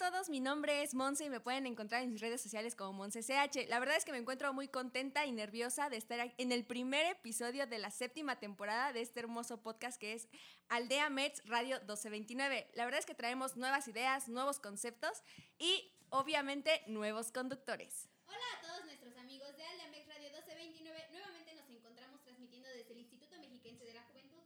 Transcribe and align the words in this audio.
a 0.00 0.10
todos, 0.10 0.28
mi 0.28 0.38
nombre 0.38 0.84
es 0.84 0.94
Monse 0.94 1.24
y 1.24 1.30
me 1.30 1.40
pueden 1.40 1.66
encontrar 1.66 2.02
en 2.02 2.12
mis 2.12 2.20
redes 2.20 2.40
sociales 2.40 2.76
como 2.76 2.92
MonseCH. 2.92 3.68
La 3.68 3.80
verdad 3.80 3.96
es 3.96 4.04
que 4.04 4.12
me 4.12 4.18
encuentro 4.18 4.52
muy 4.52 4.68
contenta 4.68 5.26
y 5.26 5.32
nerviosa 5.32 5.90
de 5.90 5.96
estar 5.96 6.32
en 6.36 6.52
el 6.52 6.64
primer 6.64 7.06
episodio 7.06 7.66
de 7.66 7.78
la 7.78 7.90
séptima 7.90 8.38
temporada 8.38 8.92
de 8.92 9.00
este 9.00 9.18
hermoso 9.18 9.60
podcast 9.60 9.98
que 9.98 10.12
es 10.12 10.28
Aldea 10.68 11.10
Mets 11.10 11.42
Radio 11.46 11.78
1229. 11.78 12.70
La 12.74 12.84
verdad 12.84 13.00
es 13.00 13.06
que 13.06 13.14
traemos 13.14 13.56
nuevas 13.56 13.88
ideas, 13.88 14.28
nuevos 14.28 14.60
conceptos 14.60 15.24
y 15.58 15.90
obviamente 16.10 16.82
nuevos 16.86 17.32
conductores. 17.32 18.08
Hola 18.28 18.38
a 18.56 18.60
todos 18.62 18.84
nuestros 18.84 19.16
amigos 19.16 19.56
de 19.56 19.64
Aldea 19.64 19.88
Mets 19.88 20.06
Radio 20.06 20.28
1229. 20.28 21.08
Nuevamente 21.10 21.54
nos 21.56 21.68
encontramos 21.70 22.22
transmitiendo 22.22 22.68
desde 22.68 22.92
el 22.92 23.00
Instituto 23.00 23.36
Mexiquense 23.40 23.84
de 23.84 23.94
la 23.94 24.02
Juventud. 24.04 24.44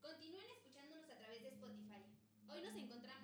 Continúen 0.00 0.48
escuchándonos 0.50 1.10
a 1.10 1.16
través 1.16 1.42
de 1.42 1.48
Spotify. 1.48 2.04
Hoy 2.48 2.62
nos 2.62 2.74
encontramos 2.74 3.18
con... 3.18 3.23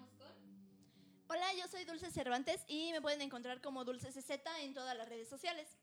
Hola, 1.33 1.47
yo 1.57 1.69
soy 1.69 1.85
Dulce 1.85 2.11
Cervantes 2.11 2.65
y 2.67 2.91
me 2.91 3.01
pueden 3.01 3.21
encontrar 3.23 3.61
como 3.61 3.85
Dulce 3.85 4.11
CZ 4.11 4.31
en 4.63 4.75
todas 4.75 4.97
las 4.97 5.09
redes 5.09 5.29
sociales. 5.29 5.79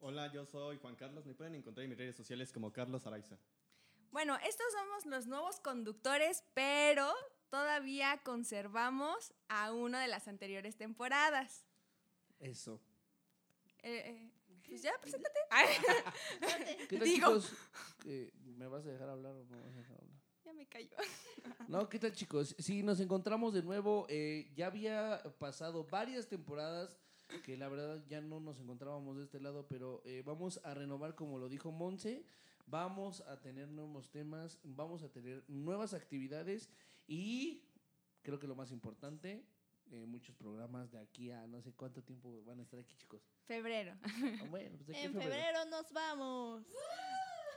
Hola, 0.00 0.32
yo 0.32 0.44
soy 0.44 0.78
Juan 0.78 0.96
Carlos. 0.96 1.24
Me 1.26 1.34
pueden 1.34 1.54
encontrar 1.54 1.84
en 1.84 1.90
mis 1.90 1.98
redes 1.98 2.16
sociales 2.16 2.52
como 2.52 2.72
Carlos 2.72 3.06
Araiza. 3.06 3.38
Bueno, 4.10 4.36
estos 4.38 4.66
somos 4.72 5.06
los 5.06 5.28
nuevos 5.28 5.60
conductores, 5.60 6.42
pero 6.54 7.14
todavía 7.50 8.20
conservamos 8.24 9.32
a 9.46 9.72
uno 9.72 9.96
de 9.96 10.08
las 10.08 10.26
anteriores 10.26 10.76
temporadas. 10.76 11.64
Eso. 12.40 12.80
Eh, 13.84 14.02
eh, 14.10 14.32
pues 14.66 14.82
ya, 14.82 14.92
preséntate. 15.00 15.38
¿Qué 16.88 16.98
tal, 16.98 17.04
Digo. 17.04 17.28
chicos? 17.28 17.52
Eh, 18.06 18.32
¿Me 18.42 18.66
vas 18.66 18.84
a 18.84 18.88
dejar 18.88 19.08
hablar 19.08 19.36
o 19.36 19.44
no 19.44 19.56
me 19.56 19.62
vas 19.62 19.76
a 19.76 19.78
dejar 19.78 19.98
hablar? 20.00 20.21
Me 20.62 20.66
cayó. 20.68 20.96
No, 21.68 21.88
¿qué 21.88 21.98
tal, 21.98 22.12
chicos? 22.12 22.54
Sí, 22.58 22.82
nos 22.82 23.00
encontramos 23.00 23.52
de 23.54 23.62
nuevo. 23.62 24.06
eh, 24.08 24.50
ya 24.54 24.66
había 24.66 25.22
pasado 25.38 25.84
varias 25.84 26.28
temporadas 26.28 26.96
que 27.44 27.56
la 27.56 27.68
verdad 27.68 28.04
ya 28.08 28.20
no 28.20 28.38
nos 28.40 28.60
encontrábamos 28.60 29.16
de 29.16 29.24
este 29.24 29.40
lado, 29.40 29.66
pero 29.68 30.02
eh, 30.04 30.22
vamos 30.24 30.60
a 30.64 30.74
renovar, 30.74 31.14
como 31.14 31.38
lo 31.38 31.48
dijo 31.48 31.72
Monse. 31.72 32.24
Vamos 32.66 33.22
a 33.22 33.40
tener 33.40 33.68
nuevos 33.68 34.10
temas, 34.10 34.58
vamos 34.62 35.02
a 35.02 35.08
tener 35.10 35.42
nuevas 35.48 35.94
actividades 35.94 36.68
y 37.08 37.64
creo 38.22 38.38
que 38.38 38.46
lo 38.46 38.54
más 38.54 38.70
importante, 38.70 39.44
eh, 39.90 40.04
muchos 40.06 40.36
programas 40.36 40.92
de 40.92 40.98
aquí 41.00 41.30
a 41.32 41.46
no 41.48 41.60
sé 41.60 41.72
cuánto 41.72 42.02
tiempo 42.02 42.42
van 42.44 42.60
a 42.60 42.62
estar 42.62 42.78
aquí, 42.78 42.94
chicos. 42.96 43.20
Febrero. 43.46 43.96
Ah, 44.04 44.46
Bueno, 44.48 44.78
pues 44.86 44.96
En 44.98 45.12
febrero 45.12 45.64
nos 45.64 45.90
vamos. 45.92 46.64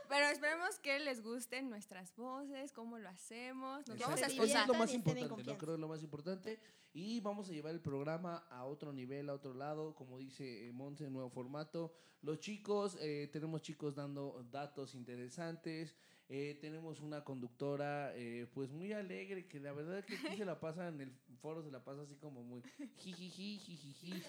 Pero 0.08 0.26
esperemos 0.28 0.78
que 0.78 0.98
les 0.98 1.22
gusten 1.22 1.68
nuestras 1.68 2.14
voces, 2.16 2.72
cómo 2.72 2.98
lo 2.98 3.08
hacemos. 3.08 3.86
Nos 3.88 3.98
vamos 3.98 4.22
a 4.22 4.26
esforzar. 4.26 4.62
es 4.62 4.68
lo 4.68 4.74
más 4.74 4.94
importante, 4.94 5.28
¿no? 5.28 5.58
Creo 5.58 5.58
que 5.58 5.74
es 5.74 5.80
lo 5.80 5.88
más 5.88 6.02
importante. 6.02 6.60
Y 6.92 7.20
vamos 7.20 7.48
a 7.48 7.52
llevar 7.52 7.72
el 7.72 7.80
programa 7.80 8.46
a 8.50 8.64
otro 8.64 8.92
nivel, 8.92 9.28
a 9.28 9.34
otro 9.34 9.54
lado, 9.54 9.94
como 9.94 10.18
dice 10.18 10.66
eh, 10.66 10.72
Monse, 10.72 11.10
nuevo 11.10 11.30
formato. 11.30 11.92
Los 12.22 12.40
chicos, 12.40 12.96
eh, 13.00 13.28
tenemos 13.32 13.62
chicos 13.62 13.94
dando 13.94 14.46
datos 14.50 14.94
interesantes. 14.94 15.94
Eh, 16.28 16.58
tenemos 16.60 17.00
una 17.00 17.22
conductora 17.22 18.12
eh, 18.16 18.46
pues 18.52 18.70
muy 18.72 18.92
alegre 18.92 19.46
que 19.46 19.60
la 19.60 19.72
verdad 19.72 20.04
que 20.04 20.16
aquí 20.16 20.36
se 20.36 20.44
la 20.44 20.58
pasa 20.58 20.88
en 20.88 21.00
el 21.00 21.12
foro 21.40 21.62
se 21.62 21.70
la 21.70 21.84
pasa 21.84 22.02
así 22.02 22.16
como 22.16 22.42
muy 22.42 22.62
jijiji 22.96 23.58
jijiji. 23.58 24.22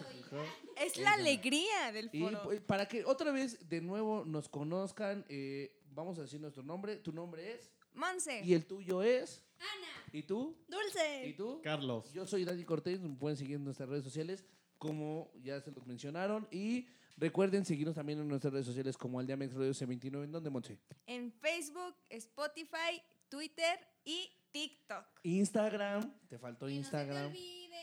Es 0.77 0.97
la 0.97 1.13
alegría 1.13 1.91
del 1.91 2.09
y 2.13 2.19
foro. 2.21 2.41
pues, 2.43 2.61
para 2.61 2.87
que 2.87 3.03
otra 3.05 3.31
vez 3.31 3.67
de 3.67 3.81
nuevo 3.81 4.23
nos 4.25 4.47
conozcan 4.49 5.25
eh, 5.29 5.75
vamos 5.91 6.19
a 6.19 6.21
decir 6.23 6.39
nuestro 6.39 6.61
nombre 6.63 6.97
tu 6.97 7.11
nombre 7.11 7.53
es 7.53 7.71
Monse. 7.93 8.41
y 8.43 8.53
el 8.53 8.65
tuyo 8.67 9.01
es 9.01 9.43
Ana. 9.59 10.05
y 10.13 10.21
tú 10.21 10.55
¿Y 10.67 10.71
Dulce. 10.71 11.33
tú? 11.35 11.61
Carlos. 11.63 12.13
Yo 12.13 12.27
soy 12.27 12.45
Dani 12.45 12.63
Cortés, 12.63 13.01
me 13.01 13.15
pueden 13.15 13.37
seguir 13.37 13.55
en 13.55 13.63
nuestras 13.63 13.89
redes 13.89 14.03
sociales, 14.03 14.45
como 14.77 15.31
ya 15.41 15.59
se 15.61 15.71
los 15.71 15.87
mencionaron. 15.87 16.47
Y 16.51 16.87
recuerden 17.17 17.65
seguirnos 17.65 17.95
también 17.95 18.19
en 18.19 18.27
nuestras 18.27 18.53
redes 18.53 18.65
sociales 18.65 18.97
como 18.97 19.19
Aldeamex 19.19 19.53
Radio 19.53 19.71
C29, 19.71 20.23
en 20.23 20.31
donde 20.31 20.49
Monse. 20.49 20.79
En 21.05 21.31
Facebook, 21.33 21.95
Spotify, 22.09 23.01
Twitter 23.29 23.79
y 24.05 24.29
TikTok. 24.51 25.05
Instagram, 25.23 26.11
te 26.29 26.37
faltó 26.39 26.67
Que 26.67 26.73
no 26.75 26.83
se 26.83 26.89
te 26.91 26.97
Instagram. 26.97 27.25
olvide. 27.27 27.77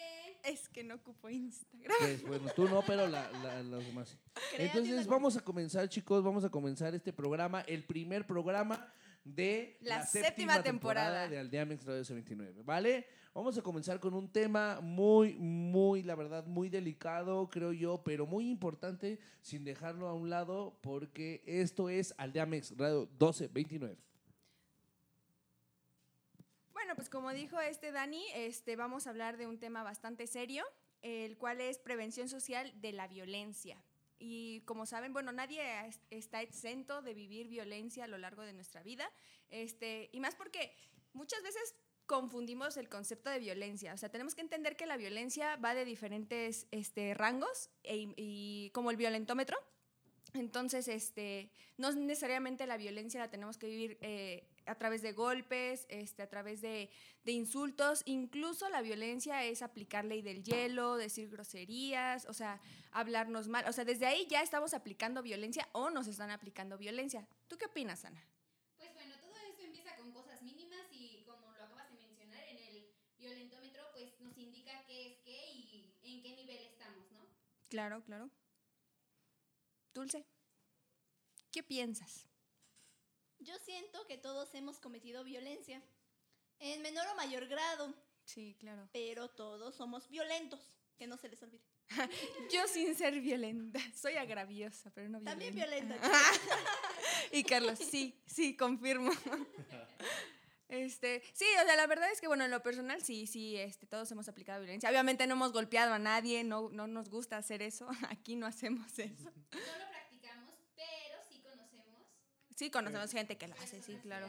Es 0.44 0.68
que 0.68 0.84
no 0.84 0.96
ocupo 0.96 1.30
Instagram. 1.30 1.96
Pues 1.98 2.22
bueno, 2.22 2.50
tú 2.54 2.68
no, 2.68 2.82
pero 2.82 3.06
la, 3.08 3.30
la- 3.42 3.62
los 3.62 3.84
demás. 3.86 4.18
Entonces 4.58 5.06
vamos 5.06 5.36
a 5.38 5.40
comenzar, 5.40 5.88
chicos, 5.88 6.22
vamos 6.22 6.44
a 6.44 6.50
comenzar 6.50 6.94
este 6.94 7.12
programa, 7.14 7.62
el 7.62 7.82
primer 7.84 8.26
programa 8.26 8.92
de 9.24 9.78
La 9.80 10.04
séptima 10.04 10.62
temporada. 10.62 11.28
de 11.28 11.38
Aldeamex 11.38 11.84
Radio 11.84 12.02
C29, 12.02 12.64
¿vale? 12.64 13.06
Vamos 13.32 13.58
a 13.58 13.62
comenzar 13.62 13.98
con 13.98 14.14
un 14.14 14.30
tema 14.30 14.80
muy, 14.80 15.34
muy, 15.34 16.02
la 16.02 16.14
verdad, 16.14 16.46
muy 16.46 16.68
delicado, 16.68 17.48
creo 17.50 17.72
yo, 17.72 18.02
pero 18.04 18.26
muy 18.26 18.48
importante, 18.48 19.18
sin 19.40 19.64
dejarlo 19.64 20.06
a 20.06 20.14
un 20.14 20.30
lado, 20.30 20.78
porque 20.82 21.42
esto 21.44 21.88
es 21.88 22.14
Aldeamex 22.16 22.76
Radio 22.76 23.06
1229. 23.06 23.98
Bueno, 26.72 26.94
pues 26.94 27.08
como 27.08 27.32
dijo 27.32 27.60
este 27.60 27.90
Dani, 27.90 28.24
este, 28.34 28.76
vamos 28.76 29.06
a 29.06 29.10
hablar 29.10 29.36
de 29.36 29.46
un 29.46 29.58
tema 29.58 29.82
bastante 29.82 30.26
serio, 30.26 30.64
el 31.02 31.36
cual 31.36 31.60
es 31.60 31.78
prevención 31.78 32.28
social 32.28 32.72
de 32.80 32.92
la 32.92 33.08
violencia. 33.08 33.82
Y 34.18 34.62
como 34.62 34.86
saben, 34.86 35.12
bueno, 35.12 35.32
nadie 35.32 35.60
es- 35.86 36.00
está 36.10 36.40
exento 36.42 37.02
de 37.02 37.14
vivir 37.14 37.48
violencia 37.48 38.04
a 38.04 38.08
lo 38.08 38.18
largo 38.18 38.42
de 38.42 38.52
nuestra 38.52 38.82
vida. 38.82 39.10
Este, 39.50 40.08
y 40.12 40.20
más 40.20 40.34
porque 40.36 40.74
muchas 41.12 41.42
veces 41.42 41.74
confundimos 42.06 42.76
el 42.76 42.88
concepto 42.88 43.30
de 43.30 43.38
violencia. 43.38 43.94
O 43.94 43.96
sea, 43.96 44.10
tenemos 44.10 44.34
que 44.34 44.42
entender 44.42 44.76
que 44.76 44.86
la 44.86 44.96
violencia 44.96 45.56
va 45.56 45.74
de 45.74 45.84
diferentes 45.84 46.66
este, 46.70 47.14
rangos, 47.14 47.70
e- 47.82 48.12
y 48.16 48.70
como 48.74 48.90
el 48.90 48.96
violentómetro. 48.96 49.56
Entonces, 50.34 50.88
este, 50.88 51.50
no 51.78 51.92
necesariamente 51.92 52.66
la 52.66 52.76
violencia 52.76 53.20
la 53.20 53.30
tenemos 53.30 53.56
que 53.56 53.68
vivir 53.68 53.98
eh, 54.00 54.48
a 54.66 54.74
través 54.74 55.02
de 55.02 55.12
golpes, 55.12 55.86
este, 55.88 56.22
a 56.22 56.28
través 56.28 56.60
de, 56.60 56.90
de 57.24 57.32
insultos. 57.32 58.02
Incluso 58.06 58.68
la 58.68 58.82
violencia 58.82 59.44
es 59.44 59.62
aplicar 59.62 60.04
ley 60.04 60.22
del 60.22 60.42
hielo, 60.42 60.96
decir 60.96 61.30
groserías, 61.30 62.26
o 62.26 62.34
sea, 62.34 62.60
hablarnos 62.90 63.48
mal. 63.48 63.64
O 63.68 63.72
sea, 63.72 63.84
desde 63.84 64.06
ahí 64.06 64.26
ya 64.28 64.42
estamos 64.42 64.74
aplicando 64.74 65.22
violencia 65.22 65.68
o 65.72 65.90
nos 65.90 66.06
están 66.06 66.30
aplicando 66.30 66.78
violencia. 66.78 67.26
¿Tú 67.48 67.56
qué 67.58 67.66
opinas, 67.66 68.04
Ana? 68.04 68.24
Pues 68.76 68.92
bueno, 68.94 69.14
todo 69.20 69.34
esto 69.48 69.62
empieza 69.62 69.96
con 69.96 70.12
cosas 70.12 70.42
mínimas 70.42 70.86
y 70.92 71.24
como 71.24 71.52
lo 71.52 71.64
acabas 71.64 71.90
de 71.90 71.96
mencionar 71.96 72.44
en 72.48 72.58
el 72.58 72.86
violentómetro, 73.18 73.82
pues 73.92 74.20
nos 74.20 74.36
indica 74.38 74.84
qué 74.86 75.06
es 75.08 75.18
qué 75.18 75.52
y 75.52 75.94
en 76.02 76.22
qué 76.22 76.36
nivel 76.36 76.58
estamos, 76.64 77.10
¿no? 77.12 77.26
Claro, 77.68 78.02
claro. 78.04 78.30
Dulce, 79.94 80.26
¿qué 81.52 81.62
piensas? 81.62 82.26
Yo 83.44 83.58
siento 83.58 84.06
que 84.06 84.18
todos 84.18 84.54
hemos 84.54 84.80
cometido 84.80 85.24
violencia. 85.24 85.82
En 86.58 86.82
menor 86.82 87.06
o 87.08 87.14
mayor 87.14 87.46
grado. 87.46 87.94
Sí, 88.24 88.56
claro. 88.58 88.88
Pero 88.92 89.28
todos 89.28 89.74
somos 89.74 90.08
violentos. 90.08 90.60
Que 90.96 91.06
no 91.06 91.16
se 91.16 91.28
les 91.28 91.42
olvide. 91.42 91.62
Yo 92.52 92.66
sin 92.68 92.94
ser 92.94 93.20
violenta, 93.20 93.80
soy 93.94 94.14
agraviosa, 94.14 94.90
pero 94.94 95.08
no 95.08 95.20
violenta. 95.20 95.30
También 95.30 95.54
violenta. 95.54 95.96
Y 97.32 97.42
Carlos, 97.42 97.78
sí, 97.78 98.22
sí, 98.26 98.56
confirmo. 98.56 99.10
Este, 100.68 101.22
sí, 101.32 101.44
o 101.60 101.64
sea, 101.64 101.74
la 101.76 101.86
verdad 101.86 102.10
es 102.12 102.20
que, 102.20 102.28
bueno, 102.28 102.44
en 102.44 102.50
lo 102.50 102.62
personal, 102.62 103.02
sí, 103.02 103.26
sí, 103.26 103.56
este, 103.56 103.86
todos 103.86 104.10
hemos 104.12 104.28
aplicado 104.28 104.60
violencia. 104.60 104.88
Obviamente 104.88 105.26
no 105.26 105.34
hemos 105.34 105.52
golpeado 105.52 105.92
a 105.94 105.98
nadie, 105.98 106.44
no, 106.44 106.70
no 106.70 106.86
nos 106.86 107.08
gusta 107.08 107.36
hacer 107.36 107.60
eso. 107.60 107.88
Aquí 108.10 108.36
no 108.36 108.46
hacemos 108.46 108.98
eso 108.98 109.32
lo 109.52 109.88
practicamos, 109.90 110.54
pero 110.74 111.16
sí 111.28 111.40
conocemos. 111.40 112.06
Sí, 112.54 112.70
conocemos 112.70 113.10
gente 113.10 113.36
que 113.36 113.48
lo 113.48 113.54
hace, 113.54 113.82
sí, 113.82 113.96
claro. 114.02 114.28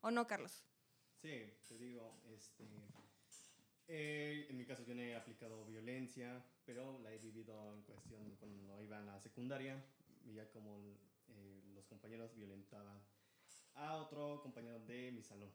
¿O 0.00 0.10
no, 0.10 0.26
Carlos? 0.26 0.64
Sí, 1.22 1.54
te 1.68 1.78
digo, 1.78 2.20
este, 2.34 2.64
eh, 3.86 4.46
en 4.50 4.58
mi 4.58 4.66
caso 4.66 4.82
yo 4.84 4.94
no 4.94 5.00
he 5.00 5.14
aplicado 5.14 5.64
violencia, 5.64 6.44
pero 6.64 6.98
la 6.98 7.12
he 7.12 7.18
vivido 7.18 7.72
en 7.72 7.82
cuestión 7.82 8.36
cuando 8.36 8.82
iba 8.82 8.98
en 8.98 9.06
la 9.06 9.20
secundaria, 9.20 9.82
veía 10.24 10.50
como 10.50 10.78
eh, 11.28 11.62
los 11.72 11.86
compañeros 11.86 12.34
violentaban 12.34 13.00
a 13.74 13.96
otro 13.96 14.40
compañero 14.42 14.80
de 14.80 15.12
mi 15.12 15.22
salón. 15.22 15.50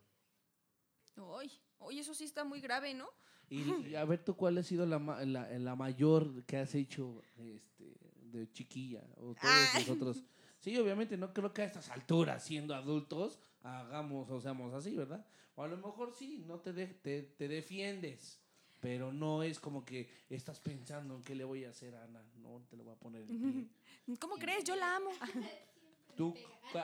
Uy, 1.17 1.51
oye, 1.79 1.99
eso 1.99 2.13
sí 2.13 2.23
está 2.23 2.43
muy 2.43 2.61
grave, 2.61 2.93
¿no? 2.93 3.09
Y, 3.49 3.57
y 3.93 3.95
a 3.95 4.05
ver 4.05 4.23
tú 4.23 4.35
cuál 4.35 4.57
ha 4.57 4.63
sido 4.63 4.85
la, 4.85 4.99
la, 5.25 5.59
la 5.59 5.75
mayor 5.75 6.45
que 6.45 6.57
has 6.57 6.73
hecho 6.73 7.21
este, 7.37 7.97
de 8.31 8.49
chiquilla 8.51 9.03
o 9.17 9.35
todos 9.35 9.69
Ay. 9.73 9.79
nosotros. 9.79 10.23
Sí, 10.59 10.77
obviamente 10.77 11.15
no 11.17 11.33
creo 11.33 11.53
que 11.53 11.61
a 11.61 11.65
estas 11.65 11.89
alturas, 11.89 12.43
siendo 12.43 12.75
adultos, 12.75 13.39
hagamos 13.63 14.29
o 14.29 14.41
seamos 14.41 14.73
así, 14.73 14.95
¿verdad? 14.95 15.25
O 15.55 15.63
a 15.63 15.67
lo 15.67 15.77
mejor 15.77 16.13
sí, 16.13 16.43
no 16.47 16.59
te, 16.59 16.73
de- 16.73 16.87
te, 16.87 17.21
te 17.23 17.47
defiendes, 17.47 18.39
pero 18.79 19.11
no 19.13 19.43
es 19.43 19.59
como 19.59 19.83
que 19.85 20.09
estás 20.29 20.59
pensando 20.59 21.15
en 21.15 21.21
qué 21.23 21.35
le 21.35 21.43
voy 21.43 21.63
a 21.65 21.69
hacer 21.69 21.95
a 21.95 22.03
Ana, 22.03 22.23
no 22.37 22.61
te 22.69 22.75
lo 22.77 22.83
voy 22.83 22.93
a 22.93 22.97
poner 22.99 23.21
en 23.29 23.69
pie. 24.07 24.17
¿Cómo 24.19 24.35
crees? 24.35 24.63
Yo 24.63 24.75
la 24.75 24.95
amo. 24.97 25.09
Tú, 26.17 26.35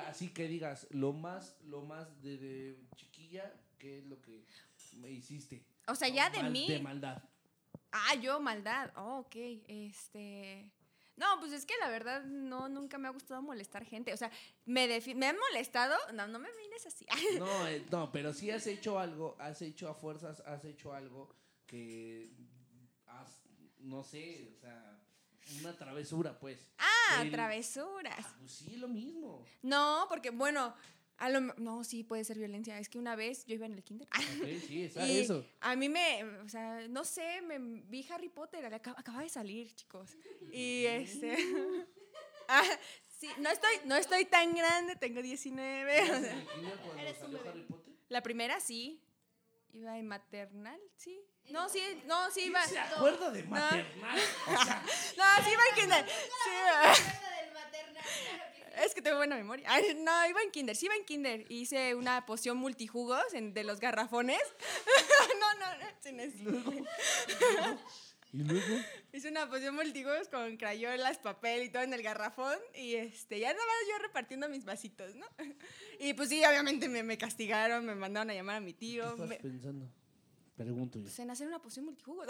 así 0.07 0.29
que 0.29 0.47
digas, 0.47 0.87
lo 0.91 1.11
más, 1.11 1.57
lo 1.65 1.81
más 1.81 2.21
de, 2.21 2.37
de 2.37 2.79
chiquilla, 2.95 3.53
¿qué 3.77 3.99
es 3.99 4.05
lo 4.05 4.21
que 4.21 4.45
me 4.93 5.11
hiciste? 5.11 5.65
O 5.87 5.95
sea, 5.95 6.07
ya 6.07 6.29
de 6.29 6.41
Mal- 6.41 6.51
mí. 6.51 6.67
De 6.69 6.79
maldad. 6.79 7.21
Ah, 7.91 8.15
yo 8.15 8.39
maldad. 8.39 8.91
Oh, 8.95 9.19
ok. 9.19 9.35
Este. 9.67 10.71
No, 11.17 11.39
pues 11.39 11.53
es 11.53 11.65
que 11.65 11.73
la 11.79 11.89
verdad 11.89 12.23
no, 12.25 12.67
nunca 12.67 12.97
me 12.97 13.07
ha 13.07 13.11
gustado 13.11 13.41
molestar 13.41 13.85
gente. 13.85 14.13
O 14.13 14.17
sea, 14.17 14.31
me, 14.65 14.87
me 15.15 15.27
han 15.27 15.37
molestado. 15.51 15.95
No, 16.13 16.27
no 16.27 16.39
me 16.39 16.49
mires 16.57 16.85
así. 16.85 17.05
No, 17.39 17.67
eh, 17.67 17.85
no, 17.91 18.11
pero 18.11 18.33
sí 18.33 18.51
has 18.51 18.67
hecho 18.67 18.99
algo, 18.99 19.35
has 19.39 19.61
hecho 19.61 19.89
a 19.89 19.95
fuerzas, 19.95 20.41
has 20.41 20.65
hecho 20.65 20.93
algo 20.93 21.33
que 21.65 22.31
has, 23.07 23.39
no 23.79 24.03
sé, 24.03 24.51
o 24.55 24.59
sea, 24.59 24.99
una 25.61 25.73
travesura, 25.77 26.37
pues. 26.39 26.59
Ah, 26.77 27.21
El- 27.21 27.31
travesuras. 27.31 28.15
Ah, 28.19 28.35
pues 28.39 28.51
sí, 28.51 28.75
lo 28.77 28.87
mismo. 28.87 29.45
No, 29.61 30.05
porque 30.09 30.31
bueno, 30.31 30.75
a 31.17 31.29
lo, 31.29 31.39
no, 31.41 31.83
sí 31.83 32.03
puede 32.03 32.23
ser 32.25 32.37
violencia. 32.37 32.77
Es 32.79 32.89
que 32.89 32.97
una 32.97 33.15
vez 33.15 33.45
yo 33.45 33.55
iba 33.55 33.65
en 33.65 33.73
el 33.73 33.83
kinder. 33.83 34.07
Sí, 34.67 34.83
está 34.85 35.07
Y 35.07 35.19
eso. 35.19 35.45
a 35.61 35.75
mí 35.75 35.87
me, 35.89 36.23
o 36.43 36.49
sea, 36.49 36.87
no 36.89 37.03
sé, 37.05 37.41
me 37.41 37.57
vi 37.59 38.05
Harry 38.11 38.29
Potter, 38.29 38.65
acaba, 38.73 38.99
acaba 38.99 39.21
de 39.21 39.29
salir, 39.29 39.73
chicos. 39.75 40.11
Y 40.51 40.85
este... 40.85 41.37
ah, 42.47 42.63
sí, 43.19 43.29
no 43.39 43.49
estoy, 43.49 43.75
no 43.85 43.95
estoy 43.95 44.25
tan 44.25 44.53
grande, 44.53 44.95
tengo 44.95 45.21
19. 45.21 46.01
o 46.01 46.05
sea, 46.05 46.17
¿En 46.17 46.25
el 46.25 46.47
kinder 46.47 46.77
cuando 46.79 47.01
Eres 47.01 47.21
un 47.21 47.31
bebé. 47.33 47.49
Harry 47.49 47.63
Potter? 47.63 47.93
la 48.09 48.21
primera 48.21 48.59
sí. 48.59 49.01
Iba 49.73 49.97
en 49.97 50.07
maternal, 50.07 50.79
sí. 50.95 51.19
No, 51.49 51.67
sí, 51.69 51.81
no, 52.05 52.31
sí 52.31 52.45
iba. 52.45 52.65
¿Se 52.65 52.79
acuerda 52.79 53.29
de 53.29 53.43
maternal? 53.43 54.19
O 54.47 54.63
sea, 54.63 54.81
No, 55.17 55.43
sí 55.43 55.51
iba 55.51 55.61
en 55.69 55.75
kinder. 55.75 56.05
Sí, 56.07 56.49
iba- 56.49 57.41
del 57.41 57.53
maternal, 57.53 58.03
claro 58.03 58.51
que 58.53 58.54
sí. 58.54 58.54
Es 58.83 58.93
que 58.93 59.01
tengo 59.01 59.17
buena 59.17 59.35
memoria. 59.35 59.65
Ay, 59.69 59.95
no, 59.99 60.27
iba 60.29 60.41
en 60.41 60.51
kinder, 60.51 60.75
sí 60.75 60.85
iba 60.87 60.95
en 60.95 61.05
kinder. 61.05 61.45
Hice 61.51 61.95
una 61.95 62.25
poción 62.25 62.57
multijugos 62.57 63.33
en- 63.33 63.53
de 63.53 63.63
los 63.63 63.79
garrafones. 63.79 64.39
no, 65.39 65.53
no, 65.59 65.77
no, 65.77 65.85
sin 66.01 66.19
eso. 66.19 66.39
¿Y 68.33 68.39
luego? 68.43 68.75
Hice 69.13 69.29
una 69.29 69.49
poción 69.49 69.75
multijugos 69.75 70.27
con 70.27 70.57
crayolas, 70.57 71.19
papel 71.19 71.63
y 71.63 71.69
todo 71.69 71.83
en 71.83 71.93
el 71.93 72.03
garrafón. 72.03 72.57
Y 72.73 72.95
este, 72.95 73.39
ya 73.39 73.53
nada 73.53 73.65
más 73.65 73.75
yo 73.89 73.97
repartiendo 74.03 74.49
mis 74.49 74.65
vasitos, 74.65 75.15
¿no? 75.15 75.25
Y 75.99 76.13
pues 76.13 76.27
sí, 76.27 76.43
obviamente 76.43 76.89
me, 76.89 77.03
me 77.03 77.17
castigaron, 77.17 77.85
me 77.85 77.95
mandaron 77.95 78.29
a 78.29 78.33
llamar 78.33 78.57
a 78.57 78.59
mi 78.59 78.73
¿Qué 78.73 78.79
tío. 78.79 79.09
estás 79.11 79.27
me- 79.29 79.37
pensando? 79.37 79.89
Pregunto 80.57 80.99
yo. 80.99 81.03
pues 81.03 81.19
en 81.19 81.29
hacer 81.29 81.47
una 81.47 81.61
poción 81.61 81.85
multijugos. 81.85 82.27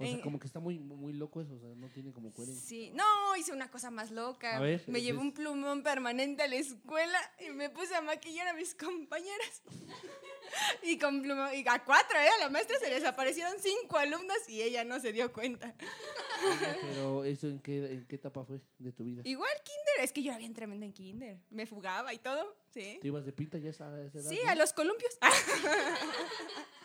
O 0.00 0.04
sea, 0.04 0.14
en- 0.14 0.20
como 0.20 0.38
que 0.38 0.46
está 0.46 0.60
muy, 0.60 0.78
muy 0.78 1.12
loco 1.12 1.40
eso, 1.40 1.54
o 1.54 1.58
sea, 1.58 1.70
no 1.74 1.88
tiene 1.88 2.12
como 2.12 2.32
coherencia. 2.32 2.68
Sí, 2.68 2.90
no, 2.94 3.36
hice 3.36 3.52
una 3.52 3.68
cosa 3.68 3.90
más 3.90 4.12
loca. 4.12 4.56
A 4.56 4.60
ver, 4.60 4.84
me 4.86 5.02
llevé 5.02 5.18
un 5.18 5.32
plumón 5.32 5.82
permanente 5.82 6.44
a 6.44 6.46
la 6.48 6.54
escuela 6.54 7.18
y 7.44 7.50
me 7.50 7.68
puse 7.68 7.96
a 7.96 8.00
maquillar 8.00 8.46
a 8.46 8.52
mis 8.54 8.74
compañeras. 8.76 9.62
y 10.84 10.98
con 10.98 11.20
plumón, 11.20 11.48
y 11.52 11.64
a 11.66 11.84
cuatro, 11.84 12.16
¿eh? 12.18 12.28
A 12.36 12.38
la 12.38 12.48
maestra 12.48 12.78
se 12.78 12.90
les 12.90 13.04
aparecieron 13.04 13.54
cinco 13.58 13.96
alumnos 13.98 14.36
y 14.48 14.62
ella 14.62 14.84
no 14.84 15.00
se 15.00 15.12
dio 15.12 15.32
cuenta. 15.32 15.74
Pero 16.82 17.24
eso 17.24 17.48
en 17.48 17.58
qué, 17.58 17.92
en 17.92 18.06
qué 18.06 18.14
etapa 18.14 18.44
fue 18.44 18.60
de 18.78 18.92
tu 18.92 19.02
vida? 19.02 19.22
Igual 19.24 19.50
kinder, 19.64 20.04
es 20.04 20.12
que 20.12 20.22
yo 20.22 20.30
era 20.30 20.38
bien 20.38 20.54
tremenda 20.54 20.86
en 20.86 20.92
kinder. 20.92 21.38
Me 21.50 21.66
fugaba 21.66 22.14
y 22.14 22.18
todo, 22.18 22.56
sí. 22.72 22.98
¿Te 23.00 23.08
ibas 23.08 23.24
de 23.24 23.32
pinta 23.32 23.58
ya 23.58 23.68
a 23.68 23.70
esa 23.70 24.02
esa 24.02 24.18
edad? 24.20 24.30
Sí, 24.30 24.38
no? 24.44 24.50
a 24.50 24.54
los 24.54 24.72
columpios. 24.72 25.18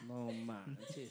No 0.08 0.30
manches. 0.32 1.10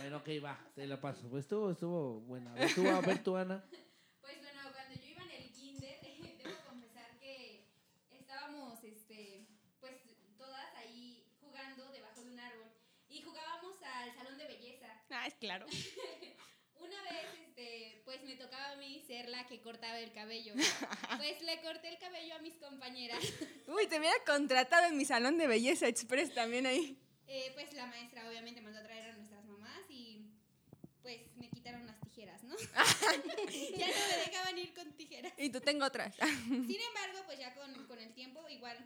Bueno, 0.00 0.18
ok, 0.18 0.28
va, 0.44 0.58
te 0.74 0.86
la 0.86 1.00
paso. 1.00 1.26
Pues 1.30 1.43
estuvo, 1.44 1.70
estuvo 1.70 2.20
buena. 2.20 2.52
A 2.52 2.54
ver 2.54 2.74
tú, 2.74 2.88
a 2.88 3.00
ver 3.00 3.22
tú, 3.22 3.36
Ana. 3.36 3.64
Pues 4.22 4.40
bueno, 4.40 4.60
cuando 4.72 4.94
yo 4.94 5.06
iba 5.06 5.22
en 5.22 5.30
el 5.42 5.50
kinder, 5.52 6.00
debo 6.42 6.56
confesar 6.66 7.18
que 7.18 7.66
estábamos, 8.10 8.82
este, 8.82 9.46
pues 9.78 9.94
todas 10.38 10.74
ahí 10.76 11.26
jugando 11.42 11.92
debajo 11.92 12.22
de 12.22 12.30
un 12.32 12.40
árbol 12.40 12.68
y 13.08 13.20
jugábamos 13.20 13.76
al 13.82 14.14
salón 14.14 14.38
de 14.38 14.46
belleza. 14.46 14.86
Ah, 15.10 15.26
es 15.26 15.34
claro. 15.34 15.66
Una 16.80 17.02
vez, 17.02 17.26
este, 17.46 18.00
pues 18.06 18.22
me 18.24 18.36
tocaba 18.36 18.72
a 18.72 18.76
mí 18.76 19.02
ser 19.06 19.28
la 19.28 19.46
que 19.46 19.60
cortaba 19.60 19.98
el 19.98 20.12
cabello. 20.12 20.54
Pues 21.18 21.42
le 21.42 21.60
corté 21.60 21.88
el 21.88 21.98
cabello 21.98 22.34
a 22.36 22.38
mis 22.38 22.56
compañeras. 22.56 23.22
Uy, 23.68 23.86
te 23.86 23.98
hubiera 23.98 24.16
contratado 24.26 24.86
en 24.86 24.96
mi 24.96 25.04
salón 25.04 25.36
de 25.36 25.46
belleza 25.46 25.86
express 25.86 26.32
también 26.32 26.66
ahí. 26.66 26.98
Eh, 27.26 27.52
pues 27.54 27.72
la 27.74 27.86
maestra 27.86 28.26
obviamente 28.28 28.60
mandó 28.62 28.80
a 28.80 28.82
traer 28.82 29.10
a 29.10 29.16
nuestras 29.16 29.44
mamás 29.44 29.82
y 29.90 30.30
pues 31.04 31.20
me 31.36 31.50
quitaron 31.50 31.86
las 31.86 31.98
tijeras, 32.24 32.44
¿no? 32.44 32.56
ya 33.78 33.86
no 33.88 34.08
me 34.08 34.16
dejaban 34.26 34.58
ir 34.58 34.74
con 34.74 34.92
tijeras. 34.92 35.32
Y 35.38 35.50
tú 35.50 35.60
tengo 35.60 35.84
otras. 35.84 36.14
Sin 36.48 36.80
embargo, 36.80 37.22
pues 37.26 37.38
ya 37.38 37.54
con, 37.54 37.72
con 37.86 37.98
el 37.98 38.12
tiempo, 38.14 38.48
igual, 38.48 38.76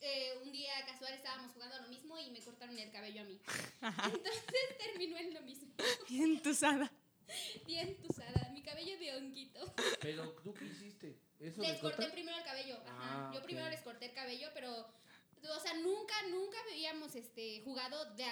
eh, 0.00 0.32
un 0.42 0.52
día 0.52 0.72
casual 0.86 1.14
estábamos 1.14 1.52
jugando 1.52 1.76
a 1.76 1.80
lo 1.80 1.88
mismo 1.88 2.18
y 2.18 2.30
me 2.30 2.40
cortaron 2.40 2.78
el 2.78 2.90
cabello 2.90 3.22
a 3.22 3.24
mí. 3.24 3.40
Entonces 3.80 4.78
terminó 4.78 5.16
en 5.18 5.34
lo 5.34 5.42
mismo. 5.42 5.72
Bien 6.08 6.42
tusada. 6.42 6.90
Bien 7.66 7.96
tusada, 8.02 8.50
mi 8.52 8.62
cabello 8.62 8.98
de 8.98 9.16
honguito. 9.16 9.74
Pero 10.00 10.32
tú 10.42 10.52
qué 10.54 10.66
hiciste? 10.66 11.18
¿Eso 11.40 11.62
Les 11.62 11.78
corté 11.80 11.96
cortar? 11.96 12.12
primero 12.12 12.36
el 12.36 12.44
cabello, 12.44 12.76
ajá. 12.86 13.28
Ah, 13.28 13.30
Yo 13.34 13.42
primero 13.42 13.68
les 13.70 13.80
corté 13.80 14.06
el 14.06 14.12
cabello, 14.12 14.48
pero, 14.54 14.86
o 15.50 15.60
sea, 15.60 15.74
nunca, 15.74 16.14
nunca 16.30 16.56
habíamos 16.70 17.14
este, 17.16 17.60
jugado 17.64 18.04
de, 18.14 18.24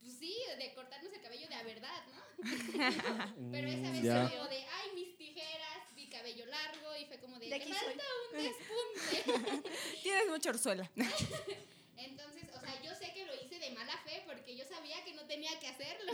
pues 0.00 0.14
sí, 0.18 0.34
de 0.58 0.74
cortarnos 0.74 1.12
el 1.12 1.20
cabello 1.20 1.48
de 1.48 1.54
a 1.54 1.62
verdad, 1.62 2.02
¿no? 2.14 2.22
Pero 3.52 3.68
esa 3.68 3.90
vez 3.92 4.00
fue 4.02 4.36
como 4.38 4.48
de, 4.48 4.56
ay, 4.58 4.90
mis 4.94 5.16
tijeras, 5.16 5.92
mi 5.94 6.08
cabello 6.08 6.46
largo, 6.46 6.96
y 7.00 7.04
fue 7.06 7.18
como 7.20 7.38
de, 7.38 7.48
De 7.48 7.58
me 7.58 7.66
falta 7.66 8.04
un 8.32 8.42
despunte. 8.42 9.70
Tienes 10.02 10.28
mucha 10.28 10.50
orzuela. 10.50 10.90
Entonces, 11.96 12.44
o 12.54 12.60
sea, 12.60 12.82
yo 12.82 12.94
sé 12.94 13.12
que 13.12 13.24
lo 13.24 13.34
hice 13.34 13.58
de 13.58 13.70
mala 13.70 13.96
fe 14.04 14.22
porque 14.26 14.56
yo 14.56 14.64
sabía 14.64 15.02
que 15.04 15.14
no 15.14 15.24
tenía 15.26 15.58
que 15.58 15.68
hacerlo. 15.68 16.12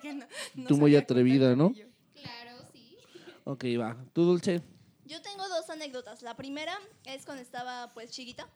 Que 0.00 0.12
no- 0.14 0.26
no 0.54 0.68
Tú 0.68 0.76
muy 0.76 0.94
atrevida, 0.96 1.56
¿no? 1.56 1.72
Claro, 2.14 2.58
sí. 2.72 2.96
Ok, 3.44 3.64
va. 3.80 3.96
¿Tú, 4.12 4.24
Dulce? 4.24 4.62
Yo 5.06 5.20
tengo 5.22 5.46
dos 5.48 5.68
anécdotas. 5.70 6.22
La 6.22 6.36
primera 6.36 6.78
es 7.04 7.24
cuando 7.24 7.42
estaba 7.42 7.92
pues 7.92 8.10
chiquita. 8.10 8.48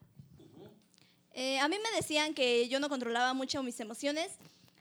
Eh, 1.41 1.61
a 1.61 1.69
mí 1.69 1.77
me 1.79 1.97
decían 1.97 2.35
que 2.35 2.69
yo 2.69 2.81
no 2.81 2.89
controlaba 2.89 3.33
mucho 3.33 3.63
mis 3.63 3.79
emociones 3.79 4.33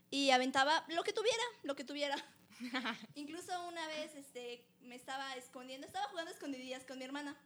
y 0.10 0.32
aventaba 0.32 0.84
lo 0.88 1.04
que 1.04 1.14
tuviera, 1.14 1.44
lo 1.62 1.76
que 1.76 1.84
tuviera. 1.84 2.16
Incluso 3.14 3.52
una 3.68 3.86
vez 3.86 4.16
este, 4.16 4.66
me 4.82 4.96
estaba 4.96 5.36
escondiendo, 5.36 5.86
estaba 5.86 6.08
jugando 6.08 6.32
escondidillas 6.32 6.84
con 6.84 6.98
mi 6.98 7.06
hermana. 7.06 7.38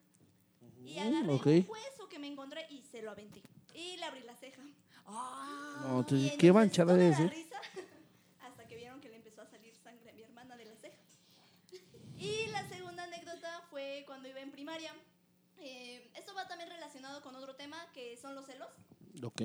Y 0.86 0.98
agarré 0.98 1.30
ok. 1.30 1.46
un 1.46 1.66
hueso 1.68 2.08
que 2.10 2.20
me 2.20 2.28
encontré 2.28 2.66
y 2.70 2.84
se 2.84 3.02
lo 3.02 3.12
aventé. 3.12 3.42
Y 3.74 3.98
le 3.98 4.06
abrí 4.06 4.22
la 4.22 4.34
ceja. 4.38 4.62
Ah, 5.06 5.88
No, 5.90 6.06
¿qué 6.38 6.54
manchada 6.54 6.96
la 6.96 7.28
risa, 7.28 7.60
hasta 8.40 8.66
que 8.66 8.78
vieron 8.78 9.02
que 9.02 9.10
le 9.10 9.18
empezó 9.18 9.42
a 9.42 9.48
salir 9.48 9.76
sangre 9.76 10.10
a 10.10 10.14
mi 10.14 10.22
hermana 10.22 10.56
de 10.56 10.64
la 10.64 10.76
ceja. 10.78 10.96
Y 12.18 12.48
la 12.48 12.66
segunda 12.70 13.04
anécdota 13.04 13.62
fue 13.70 14.06
cuando 14.08 14.30
iba 14.30 14.40
en 14.40 14.52
primaria. 14.52 14.96
Eh, 15.60 16.10
esto 16.16 16.34
va 16.34 16.48
también 16.48 16.70
relacionado 16.70 17.22
con 17.22 17.36
otro 17.36 17.56
tema 17.56 17.92
que 17.94 18.16
son 18.16 18.36
los 18.36 18.46
celos. 18.46 18.70
Ok. 19.24 19.42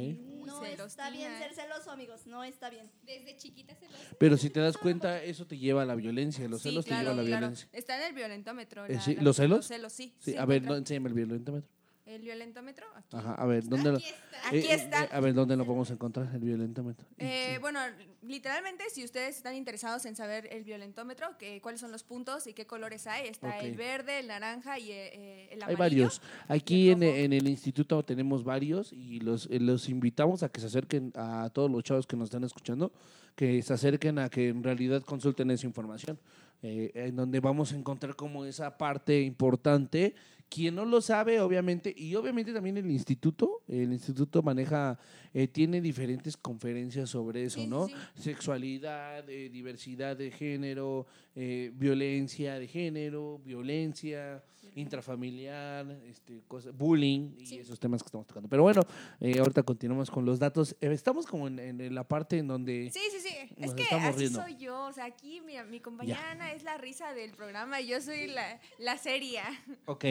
No 0.46 0.64
está 0.64 1.10
bien 1.10 1.36
ser 1.38 1.54
celoso, 1.54 1.90
amigos, 1.90 2.26
no 2.26 2.44
está 2.44 2.70
bien. 2.70 2.90
Desde 3.04 3.36
chiquita 3.36 3.74
se 3.74 3.86
lo 3.88 3.96
Pero 4.18 4.36
si 4.36 4.48
te 4.50 4.60
das 4.60 4.76
cuenta, 4.78 5.22
eso 5.22 5.46
te 5.46 5.58
lleva 5.58 5.82
a 5.82 5.84
la 5.84 5.94
violencia. 5.94 6.48
Los 6.48 6.62
Sí, 6.62 6.68
celos 6.70 6.84
claro, 6.84 6.98
te 7.00 7.04
llevan 7.04 7.18
a 7.18 7.22
la 7.22 7.26
claro. 7.28 7.40
violencia. 7.48 7.68
Está 7.72 7.96
en 7.98 8.02
el 8.08 8.12
violentómetro. 8.14 8.86
Eh, 8.86 8.94
la- 8.94 9.00
sí, 9.00 9.14
la- 9.16 9.22
¿los 9.22 9.36
celos? 9.36 9.58
Los 9.58 9.66
celos, 9.66 9.92
sí. 9.92 10.14
Sí, 10.18 10.36
a 10.36 10.44
ver, 10.46 10.62
no, 10.62 10.76
enséñame 10.76 11.08
el 11.08 11.14
violentómetro. 11.14 11.68
El 12.06 12.22
violentómetro, 12.22 12.86
aquí. 12.94 13.16
Ajá, 13.16 13.34
a 13.34 13.46
ver, 13.46 13.64
¿dónde 13.68 13.90
lo, 13.90 13.96
Aquí 13.98 14.06
está. 14.06 14.48
Aquí 14.48 14.56
eh, 14.58 14.66
eh, 14.70 14.74
está. 14.74 15.04
eh, 15.04 15.08
a 15.10 15.20
ver, 15.20 15.34
¿dónde 15.34 15.56
lo 15.56 15.64
podemos 15.66 15.90
encontrar, 15.90 16.28
el 16.32 16.40
violentómetro? 16.40 17.04
Eh, 17.18 17.54
Sí. 17.54 17.60
Bueno, 17.60 17.80
literalmente, 18.22 18.84
si 18.90 19.04
ustedes 19.04 19.36
están 19.36 19.56
interesados 19.56 20.06
en 20.06 20.14
saber 20.14 20.48
el 20.52 20.62
violentómetro, 20.62 21.36
que, 21.36 21.60
cuáles 21.60 21.80
son 21.80 21.90
los 21.90 22.04
puntos 22.04 22.46
y 22.46 22.52
qué 22.54 22.64
colores 22.64 23.08
hay, 23.08 23.26
está 23.26 23.58
el 23.58 23.74
verde, 23.74 24.20
el 24.20 24.28
naranja 24.28 24.78
y 24.78 24.92
eh, 24.92 25.48
el 25.52 25.62
Hay 25.64 25.74
amarillo. 25.74 25.78
varios. 25.78 26.22
Aquí 26.46 26.90
en, 26.90 27.02
en 27.02 27.32
el 27.32 27.48
instituto 27.48 28.04
tenemos 28.04 28.44
varios 28.44 28.92
y 28.92 29.18
los, 29.20 29.48
los 29.50 29.88
invitamos 29.88 30.44
a 30.44 30.48
que 30.48 30.60
se 30.60 30.66
acerquen 30.68 31.12
a 31.16 31.50
todos 31.52 31.68
los 31.70 31.82
chavos 31.82 32.06
que 32.06 32.16
nos 32.16 32.26
están 32.26 32.44
escuchando, 32.44 32.92
que 33.34 33.60
se 33.62 33.72
acerquen 33.72 34.20
a 34.20 34.28
que 34.28 34.48
en 34.48 34.62
realidad 34.62 35.02
consulten 35.02 35.50
esa 35.50 35.66
información, 35.66 36.20
eh, 36.62 36.92
en 36.94 37.16
donde 37.16 37.40
vamos 37.40 37.72
a 37.72 37.76
encontrar 37.76 38.14
como 38.14 38.44
esa 38.44 38.78
parte 38.78 39.20
importante. 39.22 40.14
Quien 40.48 40.76
no 40.76 40.84
lo 40.84 41.00
sabe, 41.00 41.40
obviamente, 41.40 41.92
y 41.96 42.14
obviamente 42.14 42.52
también 42.52 42.76
el 42.76 42.88
instituto, 42.90 43.62
el 43.66 43.92
instituto 43.92 44.42
maneja, 44.42 44.98
eh, 45.34 45.48
tiene 45.48 45.80
diferentes 45.80 46.36
conferencias 46.36 47.10
sobre 47.10 47.44
eso, 47.44 47.60
Sí, 47.60 47.66
¿no? 47.66 47.88
sí. 47.88 47.94
Sexualidad, 48.14 49.28
eh, 49.28 49.48
diversidad 49.50 50.16
de 50.16 50.30
género, 50.30 51.06
eh, 51.34 51.72
violencia 51.74 52.58
de 52.60 52.68
género, 52.68 53.40
violencia 53.44 54.42
intrafamiliar, 54.76 55.90
este, 56.06 56.42
cosas, 56.46 56.76
bullying 56.76 57.30
y 57.38 57.46
Sí. 57.46 57.58
esos 57.58 57.80
temas 57.80 58.02
que 58.02 58.06
estamos 58.06 58.26
tocando. 58.26 58.48
Pero 58.48 58.62
bueno, 58.62 58.82
eh, 59.20 59.38
ahorita 59.38 59.62
continuamos 59.62 60.10
con 60.10 60.24
los 60.24 60.38
datos. 60.38 60.76
Eh, 60.80 60.92
estamos 60.92 61.26
como 61.26 61.48
en, 61.48 61.58
en 61.58 61.94
la 61.94 62.04
parte 62.06 62.38
en 62.38 62.46
donde... 62.46 62.90
Sí, 62.92 63.00
sí, 63.10 63.18
sí. 63.20 63.54
Nos 63.56 63.70
es 63.70 63.74
que 63.74 63.82
estamos 63.82 64.08
así 64.08 64.18
riendo. 64.18 64.42
soy 64.42 64.56
yo. 64.56 64.84
O 64.86 64.92
sea, 64.92 65.06
aquí 65.06 65.40
mi, 65.40 65.54
mi 65.70 65.80
compañera 65.80 66.30
Ana 66.30 66.52
es 66.52 66.62
la 66.62 66.76
risa 66.78 67.12
del 67.14 67.32
programa 67.32 67.80
y 67.80 67.88
yo 67.88 68.00
soy 68.00 68.26
la, 68.28 68.60
la 68.78 68.96
seria. 68.98 69.42
Ok, 69.86 70.04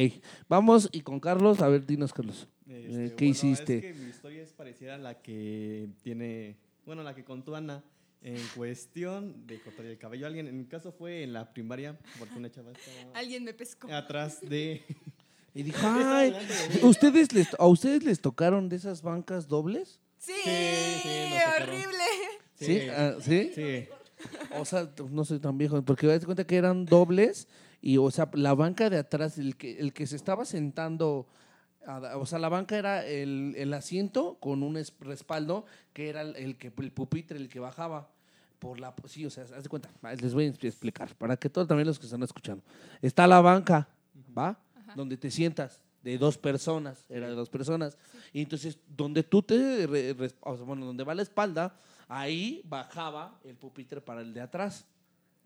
vamos 0.50 0.90
y 0.92 1.02
con 1.02 1.20
Carlos, 1.20 1.62
a 1.62 1.68
ver, 1.70 1.86
dinos 1.86 2.12
Carlos. 2.14 2.48
Este, 2.68 3.16
¿qué 3.16 3.26
bueno, 3.26 3.32
hiciste? 3.32 3.76
Es 3.78 3.82
que 3.82 3.94
mi 3.94 4.10
historia 4.10 4.42
es 4.42 4.52
parecida 4.54 4.96
a 4.96 4.98
la 4.98 5.22
que 5.22 5.88
tiene, 6.02 6.58
bueno, 6.86 7.04
la 7.04 7.14
que 7.14 7.24
contó 7.24 7.56
Ana. 7.56 7.84
En 8.28 8.42
cuestión 8.56 9.46
de 9.46 9.60
cortar 9.62 9.86
el 9.86 9.98
cabello 10.00 10.26
a 10.26 10.30
alguien, 10.30 10.48
en 10.48 10.58
mi 10.58 10.66
caso 10.66 10.92
fue 10.92 11.22
en 11.22 11.32
la 11.34 11.54
primaria, 11.54 11.96
porque 12.18 12.36
una 12.36 12.50
chava 12.50 12.72
estaba 12.72 13.18
Alguien 13.20 13.44
me 13.44 13.54
pescó. 13.54 13.88
atrás 13.94 14.40
de... 14.42 14.84
Y 15.54 15.62
dijo, 15.64 15.78
ay, 15.84 16.36
¿ustedes 16.82 17.32
les, 17.34 17.48
¿a 17.60 17.68
ustedes 17.68 18.04
les 18.04 18.20
tocaron 18.20 18.68
de 18.68 18.78
esas 18.78 19.04
bancas 19.04 19.48
dobles? 19.48 20.00
Sí, 20.18 20.34
Sí, 20.44 21.00
sí, 21.04 21.10
nos 21.30 21.62
horrible. 21.70 22.04
¿Sí? 22.56 22.80
Ah, 22.90 23.14
¿Sí? 23.22 23.52
Sí. 23.54 23.88
O 24.60 24.66
sea, 24.66 24.90
no 25.12 25.24
soy 25.24 25.40
tan 25.40 25.58
viejo, 25.60 25.82
porque 25.84 26.08
me 26.08 26.14
das 26.14 26.26
cuenta 26.26 26.48
que 26.48 26.56
eran 26.58 26.86
dobles 26.86 27.48
y, 27.80 27.98
o 27.98 28.10
sea, 28.10 28.28
la 28.34 28.56
banca 28.56 28.90
de 28.90 28.98
atrás, 28.98 29.38
el 29.38 29.56
que, 29.56 29.78
el 29.78 29.94
que 29.94 30.08
se 30.08 30.16
estaba 30.16 30.46
sentando, 30.46 31.28
a- 31.86 32.18
o 32.18 32.26
sea, 32.26 32.40
la 32.40 32.50
banca 32.50 32.76
era 32.78 33.06
el, 33.06 33.54
el 33.56 33.72
asiento 33.76 34.40
con 34.40 34.64
un 34.64 34.78
es- 34.78 34.94
respaldo 35.00 35.66
que 35.94 36.10
era 36.10 36.22
el, 36.22 36.36
el 36.38 36.58
que 36.58 36.74
el 36.76 36.92
pupitre, 36.92 37.38
el 37.38 37.50
que 37.50 37.60
bajaba. 37.60 38.10
Por 38.66 38.80
la, 38.80 38.94
sí, 39.06 39.26
o 39.26 39.30
sea, 39.30 39.44
haz 39.44 39.64
de 39.64 39.70
cuenta, 39.70 39.90
les 40.22 40.34
voy 40.34 40.46
a 40.46 40.48
explicar, 40.50 41.14
para 41.16 41.38
que 41.38 41.50
todos 41.50 41.68
también 41.68 41.88
los 41.88 42.00
que 42.00 42.06
están 42.06 42.24
escuchando. 42.24 42.64
Está 43.02 43.28
la 43.28 43.40
banca, 43.42 43.88
¿va? 44.38 44.58
Donde 44.96 45.18
te 45.18 45.30
sientas, 45.32 45.82
de 46.02 46.18
dos 46.18 46.38
personas, 46.38 47.06
era 47.10 47.28
de 47.28 47.34
dos 47.36 47.50
personas. 47.50 47.98
Y 48.34 48.42
entonces, 48.42 48.78
donde 48.88 49.24
tú 49.24 49.42
te, 49.42 49.88
re- 49.88 50.14
res- 50.14 50.36
o 50.42 50.56
sea, 50.56 50.66
bueno, 50.66 50.86
donde 50.86 51.04
va 51.04 51.14
la 51.16 51.22
espalda, 51.24 51.76
ahí 52.08 52.62
bajaba 52.66 53.40
el 53.44 53.56
pupitre 53.56 54.02
para 54.02 54.22
el 54.22 54.34
de 54.34 54.42
atrás. 54.42 54.86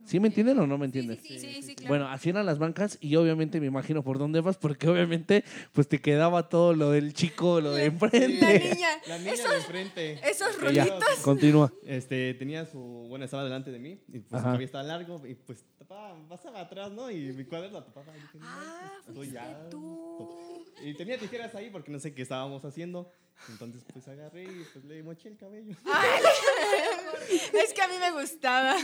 ¿Sí 0.05 0.19
me 0.19 0.27
entienden 0.29 0.57
o 0.59 0.65
no 0.65 0.77
me 0.79 0.85
entienden? 0.85 1.19
Sí, 1.21 1.39
sí, 1.39 1.61
sí, 1.61 1.75
claro. 1.75 1.89
Bueno, 1.89 2.07
así 2.07 2.29
eran 2.29 2.45
las 2.45 2.57
bancas 2.57 2.97
y 2.99 3.15
obviamente 3.15 3.59
me 3.59 3.67
imagino 3.67 4.03
por 4.03 4.17
dónde 4.17 4.41
vas, 4.41 4.57
porque 4.57 4.87
obviamente 4.89 5.43
pues 5.71 5.87
te 5.87 6.01
quedaba 6.01 6.49
todo 6.49 6.73
lo 6.73 6.89
del 6.91 7.13
chico, 7.13 7.61
lo 7.61 7.71
de 7.73 7.81
La 7.81 7.85
enfrente. 7.85 8.59
niña. 8.73 8.87
La 9.07 9.17
niña 9.19 9.33
Esos, 9.33 9.49
de 9.51 9.57
enfrente. 9.57 10.19
esos 10.27 10.55
ya, 10.73 10.83
rulitos. 10.85 11.03
continúa. 11.23 11.71
Este, 11.85 12.33
tenía 12.33 12.65
su, 12.65 12.79
bueno, 12.79 13.25
estaba 13.25 13.43
delante 13.43 13.69
de 13.71 13.77
mí 13.79 13.99
y 14.11 14.19
pues 14.19 14.41
cabello 14.41 14.65
estaba 14.65 14.83
largo 14.83 15.21
y 15.27 15.35
pues 15.35 15.63
tapaba, 15.77 16.15
pasaba 16.27 16.61
atrás, 16.61 16.91
¿no? 16.91 17.11
Y 17.11 17.31
mi 17.33 17.45
cuaderno 17.45 17.79
la 17.79 17.85
tapaba. 17.85 18.11
Y 18.17 18.21
dije, 18.21 18.37
no, 18.39 18.45
Ah, 18.47 18.91
pues, 19.05 19.15
fuiste 19.15 19.35
ya. 19.35 19.69
tú. 19.69 20.65
Y 20.83 20.93
tenía 20.95 21.19
tijeras 21.19 21.53
ahí 21.53 21.69
porque 21.69 21.91
no 21.91 21.99
sé 21.99 22.13
qué 22.15 22.23
estábamos 22.23 22.65
haciendo. 22.65 23.11
Entonces 23.49 23.83
pues 23.93 24.07
agarré 24.07 24.43
y 24.43 24.65
pues 24.73 24.83
le 24.85 25.01
moché 25.03 25.29
el 25.29 25.37
cabello. 25.37 25.73
Es 27.53 27.73
que 27.73 27.81
a 27.81 27.87
mí 27.87 27.93
me 27.99 28.11
gustaba. 28.19 28.75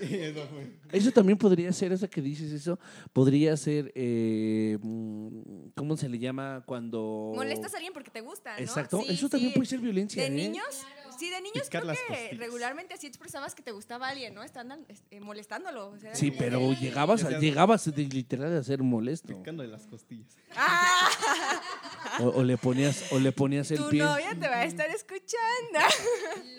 Eso 0.00 0.46
fue. 0.50 0.72
Eso 0.92 1.10
también 1.10 1.38
podría 1.38 1.72
ser, 1.72 1.92
eso 1.92 2.08
que 2.08 2.22
dices, 2.22 2.52
eso 2.52 2.78
podría 3.12 3.56
ser, 3.56 3.92
eh, 3.94 4.78
mm, 4.80 5.70
¿cómo 5.74 5.96
se 5.96 6.08
le 6.08 6.18
llama 6.18 6.62
cuando... 6.66 7.32
Molestas 7.34 7.74
a 7.74 7.76
alguien 7.76 7.92
porque 7.92 8.10
te 8.10 8.20
gusta, 8.20 8.54
¿no? 8.54 8.58
Exacto, 8.58 9.02
Sí, 9.02 9.12
eso 9.12 9.28
también 9.28 9.52
puede 9.52 9.66
ser 9.66 9.80
violencia. 9.80 10.22
De 10.22 10.28
¿eh? 10.28 10.30
niños, 10.30 10.64
sí, 11.18 11.30
de 11.30 11.40
niños 11.40 11.64
Picar 11.66 11.82
creo 11.82 11.92
las 11.92 11.98
que 12.00 12.06
costillas. 12.06 12.38
regularmente 12.38 12.94
así 12.94 13.06
expresabas 13.06 13.54
que 13.54 13.62
te 13.62 13.72
gustaba 13.72 14.08
alguien, 14.08 14.34
¿no? 14.34 14.42
Están 14.42 14.84
este, 14.88 15.20
molestándolo. 15.20 15.88
o 15.88 15.98
sea, 15.98 16.14
Sí, 16.14 16.30
pero 16.30 16.72
llegabas, 16.72 17.24
a, 17.24 17.38
llegabas 17.38 17.84
de, 17.94 18.04
literal 18.04 18.56
a 18.56 18.62
ser 18.62 18.82
molesto. 18.82 19.42
Las 19.46 19.86
costillas. 19.86 20.36
O, 22.20 22.28
o 22.28 22.44
le 22.44 22.56
ponías, 22.56 23.12
o 23.12 23.18
le 23.18 23.32
ponías 23.32 23.70
el 23.70 23.78
Tu 23.78 23.88
pie. 23.90 24.02
novia 24.02 24.30
te 24.38 24.48
va 24.48 24.56
a 24.60 24.64
estar 24.64 24.88
escuchando. 24.90 25.78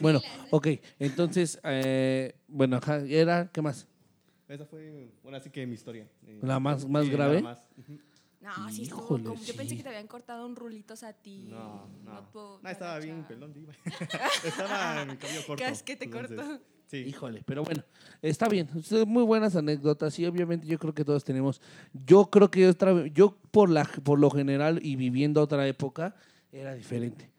Bueno, 0.00 0.20
ok, 0.50 0.68
entonces, 0.98 1.58
eh, 1.64 2.34
bueno, 2.48 2.80
era, 3.08 3.50
¿qué 3.52 3.62
más? 3.62 3.86
Esa 4.48 4.64
fue, 4.66 5.10
bueno, 5.22 5.36
así 5.38 5.50
que 5.50 5.66
mi 5.66 5.74
historia. 5.74 6.06
Eh, 6.26 6.40
¿La 6.42 6.58
más- 6.58 6.86
más 6.88 7.04
sí, 7.04 7.10
la 7.10 7.16
grave? 7.16 7.42
más. 7.42 7.60
No, 8.40 8.70
sí 8.70 8.82
estuvo 8.82 9.02
Híjole, 9.02 9.24
como- 9.24 9.42
Yo 9.42 9.54
pensé 9.54 9.70
sí. 9.70 9.76
que 9.78 9.82
te 9.82 9.88
habían 9.88 10.06
cortado 10.06 10.46
un 10.46 10.56
rulitos 10.56 11.02
a 11.02 11.12
ti. 11.12 11.46
No, 11.48 11.88
no. 12.04 12.30
puedo 12.30 12.60
No, 12.62 12.68
estaba 12.70 12.98
bien 12.98 13.26
diva. 13.52 13.72
estaba 14.44 15.04
mi 15.04 15.16
cabello 15.16 15.46
corto. 15.46 15.64
¿Qué 15.64 15.70
es 15.70 15.82
que 15.82 15.96
te 15.96 16.04
entonces, 16.04 16.36
cortó? 16.36 16.62
Sí. 16.88 16.96
Híjole, 17.06 17.42
pero 17.44 17.62
bueno, 17.62 17.84
está 18.22 18.48
bien. 18.48 18.66
Son 18.82 19.06
Muy 19.08 19.22
buenas 19.22 19.54
anécdotas 19.56 20.18
y 20.18 20.24
obviamente 20.24 20.66
yo 20.66 20.78
creo 20.78 20.94
que 20.94 21.04
todos 21.04 21.22
tenemos. 21.22 21.60
Yo 21.92 22.30
creo 22.30 22.50
que 22.50 22.66
otra 22.66 22.94
vez, 22.94 23.12
yo 23.12 23.36
por 23.50 23.68
la 23.68 23.84
por 23.84 24.18
lo 24.18 24.30
general 24.30 24.80
y 24.82 24.96
viviendo 24.96 25.42
otra 25.42 25.68
época 25.68 26.16
era 26.50 26.74
diferente. 26.74 27.30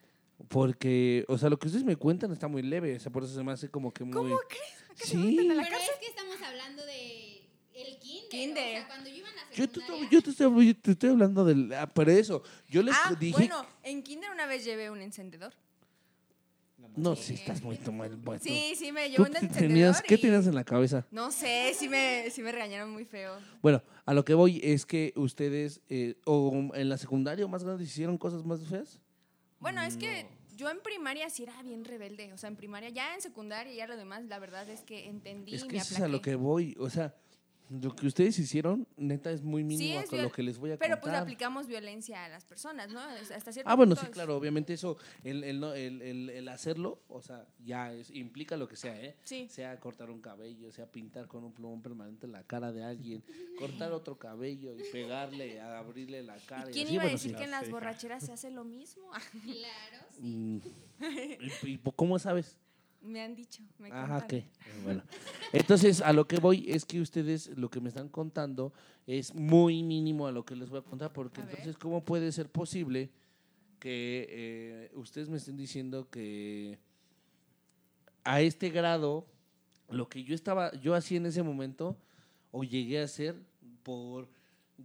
Porque, 0.48 1.26
o 1.28 1.38
sea, 1.38 1.50
lo 1.50 1.58
que 1.58 1.68
ustedes 1.68 1.84
me 1.84 1.96
cuentan 1.96 2.32
está 2.32 2.48
muy 2.48 2.62
leve, 2.62 2.96
o 2.96 3.00
sea, 3.00 3.12
por 3.12 3.24
eso 3.24 3.34
se 3.34 3.44
me 3.44 3.52
hace 3.52 3.70
como 3.70 3.92
que 3.92 4.04
muy 4.04 4.14
¿Cómo 4.14 4.38
crees? 4.48 5.10
Sí. 5.10 5.36
la 5.48 5.64
Pero 5.64 5.78
es 5.78 5.92
que 6.00 6.08
estamos 6.08 6.42
hablando 6.42 6.86
de 6.86 7.42
el 7.74 7.98
kinder. 8.00 8.30
Kinder. 8.30 8.68
O 8.68 8.72
sea, 8.72 8.88
cuando 8.88 9.10
yo 9.10 9.16
iba 9.16 9.30
a 9.30 9.34
la 9.34 9.52
Yo 9.52 9.68
te, 9.68 9.82
yo 10.12 10.22
te 10.22 10.30
estoy, 10.30 10.68
yo 10.68 10.76
te 10.80 10.92
estoy 10.92 11.10
hablando 11.10 11.44
del 11.44 11.74
ah, 11.74 11.88
pero 11.88 12.12
eso, 12.12 12.44
yo 12.68 12.84
les 12.84 12.96
Ah, 12.96 13.16
dije 13.20 13.36
bueno, 13.38 13.66
en 13.84 14.04
kinder 14.04 14.30
una 14.32 14.46
vez 14.46 14.64
llevé 14.64 14.90
un 14.92 15.02
encendedor. 15.02 15.54
No, 17.00 17.16
si 17.16 17.34
estás 17.36 17.62
muy 17.64 17.78
mal. 17.92 18.16
bueno. 18.18 18.42
Sí, 18.44 18.74
sí, 18.78 18.92
me 18.92 19.06
¿Tú 19.06 19.12
llevó 19.24 19.26
encendedor. 19.28 19.58
tenías, 19.60 20.02
¿Qué 20.02 20.16
y- 20.16 20.22
tenías 20.22 20.46
en 20.48 20.56
la 20.56 20.64
cabeza? 20.64 21.06
No 21.12 21.32
sé, 21.32 21.74
sí 21.76 21.88
me, 21.90 22.30
sí 22.30 22.42
me 22.42 22.52
regañaron 22.52 22.92
muy 22.92 23.06
feo. 23.06 23.38
Bueno, 23.62 23.82
a 24.06 24.14
lo 24.14 24.24
que 24.26 24.34
voy 24.34 24.60
es 24.64 24.86
que 24.86 25.14
ustedes, 25.16 25.82
eh, 25.90 26.16
o 26.26 26.72
en 26.74 26.90
la 26.90 26.98
secundaria 26.98 27.46
o 27.46 27.48
más 27.48 27.64
grandes, 27.64 27.88
hicieron 27.88 28.18
cosas 28.18 28.44
más 28.46 28.62
feas. 28.68 29.00
Bueno, 29.60 29.82
es 29.82 29.98
que 29.98 30.26
yo 30.56 30.70
en 30.70 30.80
primaria 30.82 31.30
sí 31.30 31.44
era 31.44 31.62
bien 31.64 31.86
rebelde. 31.86 32.32
O 32.34 32.38
sea, 32.38 32.50
en 32.50 32.56
primaria, 32.56 32.90
ya 32.90 33.14
en 33.16 33.22
secundaria, 33.22 33.74
ya 33.74 33.88
lo 33.88 33.98
demás, 33.98 34.24
la 34.26 34.40
verdad 34.40 34.70
es 34.70 34.82
que 34.82 35.08
entendí 35.08 35.56
Es 35.56 35.64
y 35.64 35.68
que 35.68 35.74
me 35.78 35.82
eso 35.82 35.96
es 35.96 36.02
a 36.02 36.08
lo 36.08 36.22
que 36.22 36.36
voy. 36.36 36.76
O 36.80 36.90
sea, 36.90 37.16
lo 37.70 37.96
que 37.96 38.08
ustedes 38.08 38.38
hicieron, 38.40 38.88
neta, 38.98 39.32
es 39.32 39.44
muy 39.44 39.64
mínimo 39.64 40.00
es 40.00 40.12
a 40.12 40.16
lo 40.18 40.32
que 40.32 40.42
les 40.42 40.58
voy 40.58 40.72
a 40.72 40.78
Pero 40.78 40.96
pues 40.96 41.02
contar. 41.04 41.22
aplicamos 41.22 41.68
violencia 41.68 42.26
a 42.26 42.30
las 42.30 42.44
personas, 42.46 42.90
¿no? 42.92 43.00
Hasta 43.00 43.52
cierto 43.54 43.70
Ah, 43.70 43.76
bueno, 43.76 43.92
punto 43.92 44.02
sí, 44.02 44.08
es- 44.08 44.14
claro, 44.14 44.36
obviamente 44.38 44.74
eso, 44.74 44.98
el, 45.24 45.44
el, 45.44 45.60
no- 45.60 45.74
el, 45.74 46.02
el- 46.02 46.30
el 46.32 46.48
hacerlo, 46.50 47.04
o 47.08 47.22
sea, 47.22 47.46
ya 47.64 47.94
es, 47.94 48.10
implica 48.12 48.58
lo 48.58 48.68
que 48.68 48.76
sea, 48.76 49.00
¿eh? 49.00 49.16
Sí. 49.24 49.48
Sea 49.50 49.80
cortar 49.80 50.10
un 50.10 50.20
cabello, 50.20 50.72
sea 50.72 50.88
pintar 50.92 51.28
con 51.28 51.44
un 51.44 51.54
plumón 51.54 51.82
permanente 51.84 52.28
la 52.28 52.44
cara 52.44 52.72
de 52.72 52.84
alguien, 52.84 53.24
cortar 53.60 53.92
otro 53.92 54.18
cabello 54.18 54.76
y 54.76 54.82
pegarle, 54.92 55.62
a 55.62 55.78
abrirle 55.80 56.24
la 56.24 56.38
cara. 56.38 56.66
¿Y 56.68 56.70
y 56.70 56.74
quién 56.74 56.86
así, 56.88 56.94
iba 56.96 57.04
a 57.04 57.06
bueno, 57.06 57.18
decir 57.18 57.32
sí. 57.32 57.38
que 57.38 57.44
en 57.44 57.52
las 57.52 57.70
borracheras 57.70 58.26
se 58.26 58.32
hace 58.32 58.50
lo 58.52 58.64
mismo? 58.64 59.04
Claro, 59.44 60.06
sí. 60.16 60.22
Mm. 60.24 60.62
¿Y, 61.68 61.74
y 61.74 61.80
cómo 61.96 62.18
sabes? 62.20 62.58
Me 63.02 63.22
han 63.22 63.36
dicho, 63.36 63.64
me 63.80 63.90
Ajá, 63.90 64.22
contaron. 64.22 64.26
ok. 64.26 64.34
Eh, 64.34 64.46
Bueno. 64.84 65.04
Entonces, 65.54 66.02
a 66.02 66.14
lo 66.14 66.28
que 66.28 66.38
voy 66.40 66.66
es 66.70 66.86
que 66.86 67.02
ustedes 67.02 67.48
lo 67.58 67.70
que 67.70 67.80
me 67.82 67.90
están 67.90 68.10
contando 68.10 68.74
es 69.08 69.34
muy 69.34 69.82
mínimo 69.84 70.28
a 70.28 70.32
lo 70.32 70.46
que 70.46 70.56
les 70.56 70.70
voy 70.70 70.80
a 70.80 70.84
contar, 70.84 71.12
porque 71.14 71.42
A 71.42 71.46
ver. 71.46 71.56
entonces, 71.56 71.78
¿cómo 71.78 72.04
puede 72.04 72.32
ser 72.32 72.50
posible 72.50 73.10
que 73.80 74.28
eh, 74.30 74.92
ustedes 74.96 75.30
me 75.30 75.38
estén 75.38 75.56
diciendo 75.58 76.10
que 76.10 76.78
a 78.24 78.42
este 78.42 78.70
grado, 78.70 79.26
lo 79.90 80.08
que 80.10 80.24
yo 80.24 80.36
estaba, 80.36 80.72
yo 80.82 80.94
hacía 80.94 81.18
en 81.18 81.26
ese 81.26 81.42
momento, 81.42 81.98
o 82.52 82.64
llegué 82.64 83.00
a 83.02 83.06
hacer 83.06 83.36
por 83.84 84.28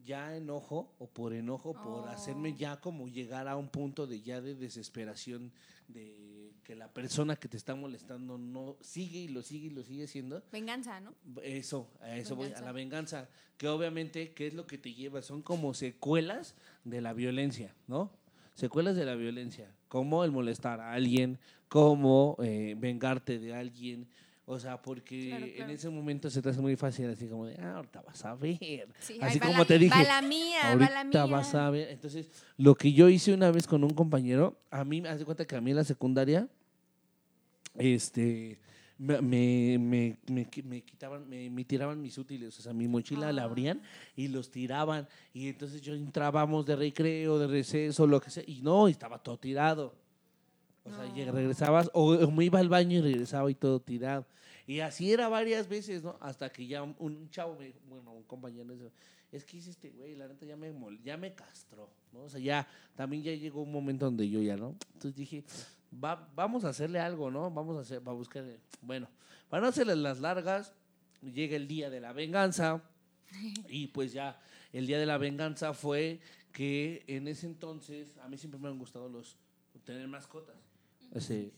ya 0.05 0.35
enojo 0.37 0.93
o 0.99 1.07
por 1.09 1.35
enojo, 1.35 1.73
por 1.75 2.05
Oh. 2.05 2.09
hacerme 2.09 2.55
ya 2.55 2.81
como 2.81 3.09
llegar 3.09 3.49
a 3.49 3.57
un 3.57 3.69
punto 3.69 4.07
de 4.07 4.21
ya 4.23 4.41
de 4.41 4.55
desesperación, 4.55 5.53
de 5.89 6.53
que 6.65 6.75
la 6.75 6.89
persona 6.89 7.37
que 7.37 7.47
te 7.47 7.57
está 7.57 7.75
molestando 7.75 8.39
no 8.39 8.77
sigue 8.81 9.21
y 9.21 9.29
lo 9.29 9.43
sigue 9.43 9.67
y 9.67 9.71
lo 9.71 9.85
sigue 9.85 10.05
haciendo. 10.05 10.43
Venganza, 10.51 10.99
¿no? 11.01 11.15
Eso, 11.43 11.89
a 12.01 12.17
eso 12.17 12.35
voy, 12.35 12.53
a 12.53 12.61
la 12.63 12.73
venganza, 12.73 13.29
que 13.59 13.69
obviamente, 13.69 14.33
¿qué 14.33 14.47
es 14.47 14.55
lo 14.55 14.67
que 14.67 14.79
te 14.79 14.95
lleva? 14.95 15.23
Son 15.23 15.43
como 15.43 15.75
secuelas 15.75 16.57
de 16.85 17.01
la 17.01 17.13
violencia, 17.13 17.75
¿no? 17.87 18.11
Secuelas 18.55 18.97
de 18.97 19.05
la 19.05 19.15
violencia, 19.15 19.73
como 19.89 20.25
el 20.25 20.31
molestar 20.31 20.81
a 20.81 20.95
alguien, 20.95 21.39
como 21.69 22.37
eh, 22.43 22.75
vengarte 22.79 23.39
de 23.39 23.55
alguien, 23.55 24.09
o 24.47 24.59
sea, 24.59 24.81
porque 24.83 25.29
Claro, 25.29 25.47
claro. 25.47 25.65
en 25.65 25.71
ese 25.71 25.89
momento 25.89 26.29
se 26.29 26.43
te 26.43 26.49
hace 26.51 26.61
muy 26.61 26.77
fácil, 26.77 27.09
así 27.11 27.27
como 27.29 27.47
de, 27.47 27.57
ah, 27.61 27.77
ahorita 27.77 28.03
vas 28.03 28.25
a 28.25 28.35
ver. 28.35 28.59
Sí, 29.01 29.19
así 29.21 29.41
como 29.41 29.59
la- 29.59 29.65
te 29.65 29.79
dije, 29.79 29.95
Va 29.97 30.03
la 30.03 30.23
mía, 30.23 30.59
va 30.63 30.75
la 30.91 30.99
ahorita 31.01 31.27
mía. 31.27 31.37
vas 31.37 31.55
a 31.55 31.71
ver. 31.71 31.89
Entonces, 31.91 32.29
lo 32.59 32.75
que 32.75 32.93
yo 32.93 33.09
hice 33.09 33.33
una 33.33 33.51
vez 33.51 33.67
con 33.67 33.83
un 33.85 33.95
compañero, 33.95 34.59
a 34.71 34.85
mí 34.85 35.03
hace 35.07 35.25
cuenta 35.25 35.47
que 35.47 35.57
a 35.57 35.61
mí 35.61 35.71
en 35.71 35.77
la 35.77 35.85
secundaria, 35.85 36.47
este, 37.75 38.59
me, 38.99 39.21
me, 39.21 39.79
me, 39.79 40.17
me 40.29 40.49
qui- 40.51 40.63
me 40.63 40.83
quitaban, 40.83 41.29
me, 41.29 41.65
tiraban 41.65 42.01
mis 42.01 42.17
útiles, 42.19 42.57
o 42.59 42.63
sea, 42.63 42.73
mi 42.73 42.87
mochila 42.87 43.33
la 43.33 43.43
Ah. 43.43 43.47
abrían 43.47 43.83
y 44.15 44.29
los 44.29 44.51
tiraban. 44.51 45.09
Y 45.33 45.49
entonces 45.49 45.81
yo 45.83 45.95
entrábamos 45.95 46.65
de 46.67 46.77
recreo, 46.77 47.39
de 47.39 47.47
receso, 47.49 48.07
lo 48.07 48.21
que 48.21 48.31
sea, 48.31 48.45
y 48.47 48.61
no, 48.63 48.87
estaba 48.89 49.19
todo 49.19 49.39
tirado. 49.39 49.95
O 50.85 50.91
sea, 50.91 50.99
No. 50.99 51.04
lleg- 51.04 51.04
regresabas, 51.15 51.91
o, 51.93 52.31
me 52.31 52.45
iba 52.45 52.59
al 52.59 52.69
baño 52.69 52.99
y 52.99 53.01
regresaba 53.01 53.51
y 53.51 53.55
todo 53.55 53.81
tirado. 53.81 54.27
Y 54.67 54.81
así 54.81 55.13
era 55.13 55.29
varias 55.29 55.69
veces, 55.69 56.03
¿no? 56.03 56.17
Hasta 56.21 56.51
que 56.51 56.67
ya 56.67 56.83
un, 56.83 57.29
chavo, 57.31 57.57
me, 57.57 57.75
bueno, 57.89 58.13
un 58.13 58.23
compañero, 58.25 58.65
me 58.65 58.75
dice, 58.75 58.91
es 59.31 59.45
que 59.45 59.59
hice 59.59 59.71
este 59.71 59.91
güey, 59.91 60.15
la 60.17 60.27
neta 60.27 60.47
ya 60.47 60.57
me, 60.57 60.73
ya 61.03 61.17
me 61.17 61.35
castró, 61.35 61.91
¿no? 62.13 62.23
O 62.23 62.29
sea, 62.29 62.41
ya, 62.41 62.67
también 62.95 63.23
ya 63.23 63.33
llegó 63.33 63.63
un 63.63 63.73
momento 63.73 64.07
donde 64.07 64.29
yo 64.29 64.41
ya, 64.41 64.57
¿no? 64.57 64.75
Entonces 64.95 65.15
dije, 65.15 65.45
va, 66.03 66.29
vamos 66.35 66.65
a 66.65 66.71
hacerle 66.71 66.99
algo, 66.99 67.31
¿no? 67.31 67.51
Vamos 67.51 67.77
a 67.77 67.81
hacer, 67.81 68.07
va 68.07 68.13
a 68.13 68.15
buscar, 68.15 68.45
bueno, 68.81 69.09
para 69.49 69.63
no 69.63 69.69
hacerle 69.69 69.97
las 69.97 70.21
largas, 70.21 70.73
llega 71.23 71.57
el 71.57 71.69
día 71.69 71.91
de 71.91 72.01
la 72.01 72.13
venganza 72.13 72.83
y 73.69 73.89
pues 73.89 74.13
ya, 74.13 74.41
el 74.73 74.87
día 74.87 74.99
de 74.99 75.07
la 75.07 75.19
venganza 75.19 75.75
fue 75.75 76.21
que 76.53 77.05
en 77.07 77.29
ese 77.29 77.47
entonces, 77.47 78.17
a 78.19 78.29
mí 78.29 78.39
siempre 78.39 78.61
me 78.61 78.69
han 78.69 78.79
gustado 78.79 79.09
los, 79.09 79.37
tener 79.85 80.07
mascotas. 80.09 80.57
Ese, 81.15 81.53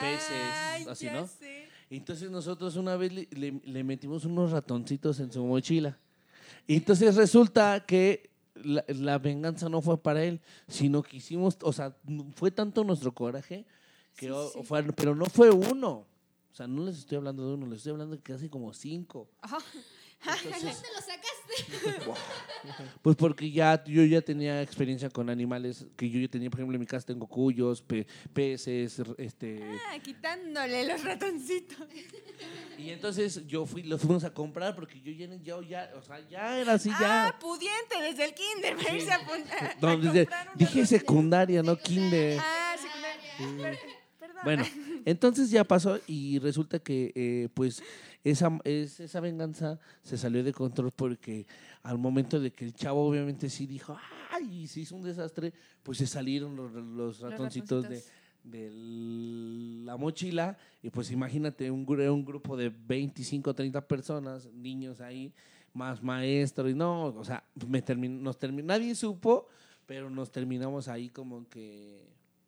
peces, 0.00 0.88
así, 0.88 1.06
ya 1.06 1.12
¿no? 1.12 1.26
sé. 1.26 1.68
Entonces 1.90 2.30
nosotros 2.30 2.76
una 2.76 2.96
vez 2.96 3.12
le, 3.12 3.28
le- 3.30 3.60
le 3.64 3.84
metimos 3.84 4.24
unos 4.24 4.50
ratoncitos 4.50 5.20
en 5.20 5.30
su 5.32 5.44
mochila. 5.44 5.98
Y 6.66 6.76
entonces 6.76 7.14
resulta 7.14 7.84
que 7.86 8.30
la, 8.54 8.84
la 8.88 9.18
venganza 9.18 9.68
no 9.68 9.82
fue 9.82 9.98
para 10.02 10.24
él, 10.24 10.40
sino 10.66 11.02
que 11.02 11.18
hicimos, 11.18 11.58
o 11.62 11.72
sea, 11.72 11.94
fue 12.34 12.50
tanto 12.50 12.82
nuestro 12.84 13.12
coraje 13.12 13.66
que 14.16 14.26
Sí, 14.26 14.32
o- 14.32 14.48
sí. 14.50 14.60
fue- 14.64 14.82
pero 14.94 15.14
no 15.14 15.26
fue 15.26 15.50
uno. 15.50 16.06
O 16.52 16.56
sea, 16.56 16.66
no 16.66 16.84
les 16.84 16.98
estoy 16.98 17.18
hablando 17.18 17.46
de 17.48 17.54
uno, 17.54 17.66
les 17.66 17.78
estoy 17.78 17.92
hablando 17.92 18.16
de 18.16 18.22
casi 18.22 18.48
como 18.48 18.72
cinco. 18.72 19.28
Ajá. 19.42 19.58
Entonces, 20.22 20.62
¿Dónde 20.82 20.88
lo 20.94 21.00
sacaste? 21.00 22.10
pues 23.02 23.16
porque 23.16 23.50
ya 23.50 23.82
yo 23.84 24.04
ya 24.04 24.22
tenía 24.22 24.62
experiencia 24.62 25.10
con 25.10 25.28
animales 25.28 25.86
que 25.96 26.08
yo 26.08 26.18
ya 26.18 26.28
tenía, 26.28 26.48
por 26.50 26.60
ejemplo, 26.60 26.74
en 26.76 26.80
mi 26.80 26.86
casa 26.86 27.06
tengo 27.06 27.26
cuyos, 27.26 27.82
pe- 27.82 28.06
peces, 28.32 29.00
este 29.18 29.62
Ah, 29.90 29.98
quitándole 30.02 30.86
los 30.86 31.02
ratoncitos. 31.04 31.76
y 32.78 32.90
entonces 32.90 33.46
yo 33.46 33.66
fui 33.66 33.82
los 33.82 34.00
fuimos 34.00 34.24
a 34.24 34.32
comprar 34.32 34.74
porque 34.74 35.00
yo 35.00 35.12
ya 35.12 35.26
ya, 35.42 35.60
ya 35.60 35.92
o 35.96 36.02
sea, 36.02 36.20
ya 36.28 36.58
era 36.58 36.74
así 36.74 36.88
ya. 36.88 37.26
Ah, 37.28 37.38
pudiente 37.38 38.00
desde 38.00 38.24
el 38.24 38.34
kinder 38.34 38.76
para 38.76 38.94
irse 38.96 39.12
a 39.12 39.16
apuntar. 39.16 39.76
No, 39.80 39.88
a 39.88 39.96
desde- 39.96 40.28
dije 40.54 40.86
secundaria, 40.86 41.62
no 41.62 41.76
kinder. 41.78 42.38
Ah, 42.40 42.76
secundaria. 42.78 43.74
Perdón. 43.78 44.03
Bueno, 44.44 44.62
entonces 45.04 45.50
ya 45.50 45.64
pasó 45.64 45.98
y 46.06 46.38
resulta 46.38 46.78
que 46.78 47.12
eh, 47.14 47.48
pues 47.54 47.82
esa, 48.22 48.58
es- 48.64 49.00
esa 49.00 49.20
venganza 49.20 49.78
se 50.02 50.16
salió 50.18 50.44
de 50.44 50.52
control 50.52 50.90
porque 50.92 51.46
al 51.82 51.98
momento 51.98 52.38
de 52.40 52.52
que 52.52 52.64
el 52.66 52.74
chavo 52.74 53.06
obviamente 53.06 53.48
sí 53.50 53.66
dijo, 53.66 53.96
ay, 54.30 54.62
y 54.62 54.66
se 54.68 54.80
hizo 54.80 54.96
un 54.96 55.02
desastre, 55.02 55.52
pues 55.82 55.98
se 55.98 56.06
salieron 56.06 56.54
los, 56.56 56.72
los 56.72 57.20
ratoncitos 57.20 57.82
de, 57.82 57.88
ratoncitos. 57.88 58.12
de 58.44 58.70
la 59.84 59.96
mochila 59.96 60.56
y 60.82 60.90
pues 60.90 61.10
imagínate 61.10 61.70
un, 61.70 61.86
un 61.88 62.24
grupo 62.24 62.56
de 62.56 62.68
25 62.70 63.50
o 63.50 63.54
30 63.54 63.86
personas, 63.86 64.46
niños 64.52 65.00
ahí, 65.00 65.32
más 65.72 66.02
maestro 66.02 66.68
y 66.68 66.74
no, 66.74 67.06
o 67.06 67.24
sea, 67.24 67.42
me 67.68 67.84
termin- 67.84 68.20
nos 68.20 68.38
termi- 68.38 68.62
nadie 68.64 68.94
supo, 68.94 69.48
pero 69.86 70.08
nos 70.08 70.30
terminamos 70.30 70.88
ahí 70.88 71.08
como 71.10 71.48
que 71.48 72.06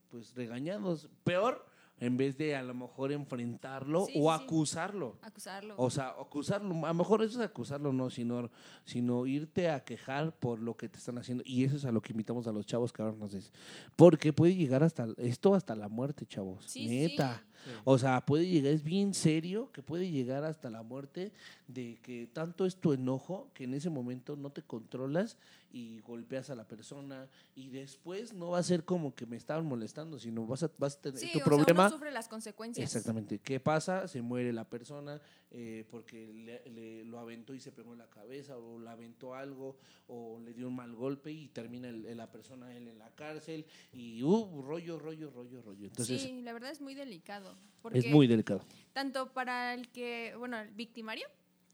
pues 0.08 0.34
regañados. 0.34 1.08
Peor, 1.24 1.66
en 1.98 2.16
vez 2.16 2.36
de 2.36 2.54
a 2.56 2.62
lo 2.62 2.74
mejor 2.74 3.12
enfrentarlo 3.12 4.06
Sí, 4.06 4.14
o 4.16 4.36
sí, 4.36 4.44
acusarlo. 4.44 5.18
Acusarlo. 5.22 5.74
O 5.78 5.90
sea, 5.90 6.08
acusarlo, 6.08 6.84
a 6.84 6.88
lo 6.88 6.94
mejor 6.94 7.22
eso 7.22 7.40
es 7.40 7.46
acusarlo, 7.46 7.92
no, 7.92 8.10
sino, 8.10 8.50
sino 8.84 9.26
irte 9.26 9.70
a 9.70 9.84
quejar 9.84 10.32
por 10.38 10.60
lo 10.60 10.76
que 10.76 10.88
te 10.88 10.98
están 10.98 11.18
haciendo. 11.18 11.42
Y 11.46 11.64
eso 11.64 11.76
es 11.76 11.84
a 11.84 11.92
lo 11.92 12.02
que 12.02 12.12
invitamos 12.12 12.46
a 12.46 12.52
los 12.52 12.66
chavos 12.66 12.92
que 12.92 13.02
ahora 13.02 13.16
nos 13.16 13.32
dicen. 13.32 13.52
Porque 13.96 14.32
puede 14.32 14.54
llegar 14.54 14.82
hasta 14.82 15.06
esto 15.16 15.54
hasta 15.54 15.74
la 15.74 15.88
muerte, 15.88 16.26
chavos. 16.26 16.64
Sí. 16.66 16.86
Neta. 16.86 17.42
Sí. 17.64 17.70
O 17.84 17.98
sea, 17.98 18.20
puede 18.24 18.46
llegar, 18.46 18.72
es 18.72 18.82
bien 18.82 19.14
serio 19.14 19.70
que 19.72 19.82
puede 19.82 20.10
llegar 20.10 20.44
hasta 20.44 20.70
la 20.70 20.82
muerte 20.82 21.32
de 21.68 21.98
que 22.02 22.28
tanto 22.32 22.66
es 22.66 22.76
tu 22.76 22.92
enojo 22.92 23.48
que 23.54 23.64
en 23.64 23.74
ese 23.74 23.90
momento 23.90 24.36
no 24.36 24.50
te 24.50 24.62
controlas 24.62 25.36
y 25.72 26.00
golpeas 26.00 26.48
a 26.50 26.54
la 26.54 26.64
persona 26.64 27.28
y 27.54 27.68
después 27.68 28.32
no 28.32 28.50
va 28.50 28.58
a 28.58 28.62
ser 28.62 28.84
como 28.84 29.14
que 29.14 29.26
me 29.26 29.36
estaban 29.36 29.66
molestando, 29.66 30.18
sino 30.18 30.46
vas 30.46 30.62
a, 30.62 30.70
vas 30.78 30.96
a 30.96 31.00
tener 31.00 31.18
sí, 31.20 31.30
tu 31.32 31.40
o 31.40 31.44
problema. 31.44 31.66
sea, 31.66 31.86
uno 31.86 31.90
sufre 31.90 32.10
las 32.12 32.28
consecuencias. 32.28 32.84
Exactamente. 32.94 33.38
¿Qué 33.38 33.60
pasa? 33.60 34.08
Se 34.08 34.22
muere 34.22 34.52
la 34.52 34.64
persona 34.64 35.20
eh, 35.58 35.86
porque 35.90 36.26
le, 36.34 36.62
le- 36.70 37.04
lo 37.06 37.18
aventó 37.18 37.54
y 37.54 37.60
se 37.60 37.72
pegó 37.72 37.92
en 37.94 37.98
la 38.00 38.10
cabeza 38.10 38.58
o 38.58 38.78
le 38.78 38.90
aventó 38.90 39.34
algo 39.34 39.78
o 40.06 40.38
le 40.38 40.52
dio 40.52 40.68
un 40.68 40.76
mal 40.76 40.94
golpe 40.94 41.32
y 41.32 41.48
termina 41.48 41.88
el- 41.88 42.14
la 42.14 42.30
persona 42.30 42.76
él 42.76 42.88
en 42.88 42.98
la 42.98 43.10
cárcel 43.14 43.64
y 43.92 44.22
uh, 44.22 44.60
rollo, 44.60 44.98
rollo, 44.98 45.30
rollo, 45.30 45.62
rollo. 45.62 45.86
Entonces 45.86 46.20
sí, 46.20 46.42
la 46.42 46.52
verdad 46.52 46.70
es 46.70 46.82
muy 46.82 46.94
delicado. 46.94 47.56
Porque 47.80 48.00
es 48.00 48.06
muy 48.10 48.26
delicado. 48.26 48.64
tanto 48.92 49.32
para 49.32 49.72
el 49.72 49.88
que, 49.88 50.34
bueno, 50.36 50.58
el 50.60 50.70
victimario, 50.72 51.26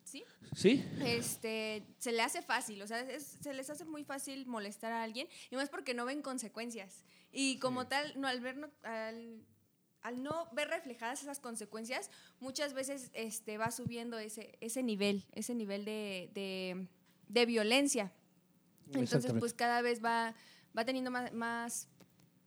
¿sí? 0.04 0.22
¿Sí? 0.54 0.84
Este, 1.04 1.82
se 1.98 2.12
le 2.12 2.22
hace 2.22 2.42
fácil, 2.42 2.80
o 2.82 2.86
sea, 2.86 3.00
es- 3.00 3.38
se 3.40 3.52
les 3.52 3.68
hace 3.70 3.84
muy 3.84 4.04
fácil 4.04 4.46
molestar 4.46 4.92
a 4.92 5.02
alguien, 5.02 5.26
y 5.50 5.56
más 5.56 5.70
porque 5.70 5.92
no 5.94 6.04
ven 6.04 6.22
consecuencias. 6.22 7.02
Y 7.32 7.58
como 7.58 7.82
Sí. 7.82 7.88
tal, 7.90 8.20
no, 8.20 8.28
al 8.28 8.40
ver, 8.40 8.56
no- 8.58 8.70
al, 8.82 9.42
al 10.02 10.22
no 10.22 10.48
ver 10.52 10.68
reflejadas 10.68 11.22
esas 11.22 11.38
consecuencias, 11.38 12.10
muchas 12.40 12.74
veces 12.74 13.10
este, 13.14 13.58
va 13.58 13.70
subiendo 13.70 14.18
ese, 14.18 14.58
ese 14.60 14.82
nivel, 14.82 15.24
ese 15.32 15.54
nivel 15.54 15.84
de, 15.84 16.30
de, 16.34 16.88
de 17.28 17.46
violencia. 17.46 18.12
Entonces, 18.92 19.32
pues 19.38 19.54
cada 19.54 19.80
vez 19.80 20.04
va, 20.04 20.34
va 20.76 20.84
teniendo 20.84 21.10
más, 21.10 21.32
más, 21.32 21.88